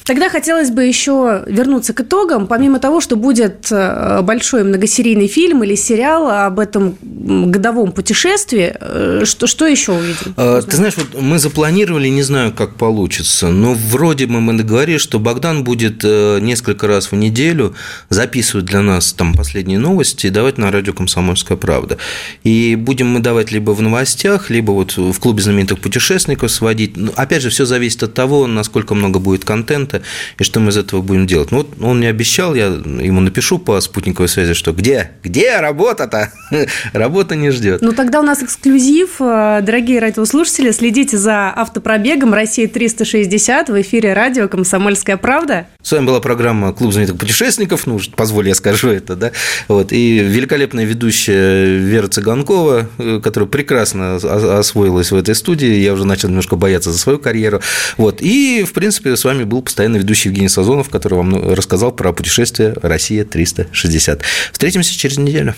Тогда 0.06 0.30
хотелось 0.30 0.70
бы 0.70 0.84
еще 0.84 1.44
вернуться 1.48 1.94
к 1.94 2.02
итогам. 2.02 2.48
Помимо 2.48 2.80
того, 2.80 3.00
что 3.00 3.16
будет 3.16 3.68
э, 3.72 4.22
большой 4.22 4.64
многосерийный 4.64 5.28
фильм 5.28 5.64
или 5.64 5.76
сериал 5.76 6.30
об 6.30 6.60
этом 6.60 6.98
годовом 7.02 7.92
путешествии, 7.92 8.76
э, 8.80 9.22
что, 9.26 9.48
что 9.48 9.66
еще 9.66 9.94
увидим? 9.94 10.34
А, 10.36 10.62
ты 10.62 10.76
знаешь, 10.76 10.96
вот 10.98 11.22
мы 11.22 11.40
запланировали, 11.40 12.10
не 12.10 12.24
знаю, 12.24 12.52
как 12.52 12.76
получится, 12.76 13.50
но 13.50 13.74
вроде 13.74 14.26
бы 14.26 14.42
мы 14.42 14.54
договорились, 14.54 15.02
что 15.02 15.20
Богдан 15.20 15.64
будет 15.64 16.02
э, 16.04 16.40
несколько 16.42 16.88
раз 16.88 17.12
в 17.12 17.16
неделю 17.16 17.74
записывать 18.10 18.66
для 18.66 18.82
нас 18.82 19.14
там 19.14 19.34
последние 19.34 19.80
новости 19.80 20.28
и 20.28 20.30
давать 20.30 20.58
на 20.58 20.72
радио 20.72 20.94
«Комсомольская 20.94 21.58
правда». 21.58 21.98
И 22.44 22.76
будем 22.76 23.08
мы 23.08 23.20
давать 23.20 23.52
либо 23.52 23.72
в 23.72 23.82
новостях, 23.82 24.50
либо 24.50 24.72
вот 24.72 24.98
в 24.98 25.18
клубе 25.20 25.42
знаменитых 25.42 25.80
путешественников 25.80 26.52
сводить. 26.52 26.98
Но, 26.98 27.12
опять 27.16 27.42
же, 27.42 27.50
все 27.50 27.66
зависит 27.66 28.04
от 28.04 28.14
того, 28.14 28.48
насколько 28.48 28.96
много 28.96 29.20
будет 29.20 29.46
контента, 29.46 29.93
это, 29.94 30.06
и 30.38 30.44
что 30.44 30.60
мы 30.60 30.70
из 30.70 30.78
этого 30.78 31.02
будем 31.02 31.28
делать. 31.28 31.52
Ну, 31.52 31.58
вот 31.58 31.70
он 31.82 32.00
мне 32.00 32.10
обещал, 32.10 32.56
я 32.56 32.66
ему 32.66 33.22
напишу 33.22 33.60
по 33.60 33.80
спутниковой 33.82 34.28
связи, 34.28 34.54
что 34.54 34.72
где? 34.72 35.12
Где 35.24 35.60
работа-то? 35.60 36.32
Работа 36.94 37.36
не 37.36 37.52
ждет. 37.52 37.82
Ну, 37.82 37.94
тогда 37.94 38.20
у 38.20 38.24
нас 38.24 38.42
эксклюзив. 38.44 39.18
Дорогие 39.20 40.00
радиослушатели, 40.00 40.72
следите 40.72 41.18
за 41.18 41.50
автопробегом 41.50 42.34
России 42.34 42.66
360 42.66 43.70
в 43.70 43.82
эфире 43.82 44.14
радио 44.14 44.48
«Комсомольская 44.48 45.18
правда». 45.18 45.68
С 45.82 45.92
вами 45.92 46.06
была 46.06 46.22
программа 46.22 46.74
«Клуб 46.74 46.94
знаменитых 46.94 47.20
путешественников», 47.20 47.86
ну, 47.88 48.00
позволь, 48.16 48.48
я 48.48 48.56
скажу 48.56 48.90
это, 48.90 49.16
да, 49.16 49.32
вот, 49.68 49.92
и 49.92 50.20
великолепная 50.20 50.86
ведущая 50.86 51.78
Вера 51.78 52.08
Цыганкова, 52.08 52.88
которая 53.22 53.50
прекрасно 53.50 54.16
освоилась 54.16 55.12
в 55.12 55.16
этой 55.16 55.36
студии, 55.36 55.68
я 55.68 55.94
уже 55.94 56.06
начал 56.06 56.30
немножко 56.30 56.56
бояться 56.56 56.92
за 56.92 56.98
свою 56.98 57.20
карьеру, 57.20 57.60
вот, 57.98 58.22
и, 58.22 58.64
в 58.64 58.72
принципе, 58.72 59.18
с 59.18 59.26
вами 59.26 59.44
был 59.44 59.62
постоянно 59.62 59.83
постоянно 59.84 59.98
ведущий 59.98 60.30
Евгений 60.30 60.48
Сазонов, 60.48 60.90
который 60.90 61.16
вам 61.16 61.30
ну, 61.32 61.56
рассказал 61.56 61.92
про 61.92 62.14
путешествие 62.14 62.74
«Россия-360». 62.82 64.22
Встретимся 64.54 64.98
через 64.98 65.18
неделю. 65.18 65.56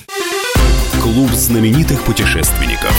Клуб 0.99 1.29
знаменитых 1.31 2.01
путешественников. 2.01 2.91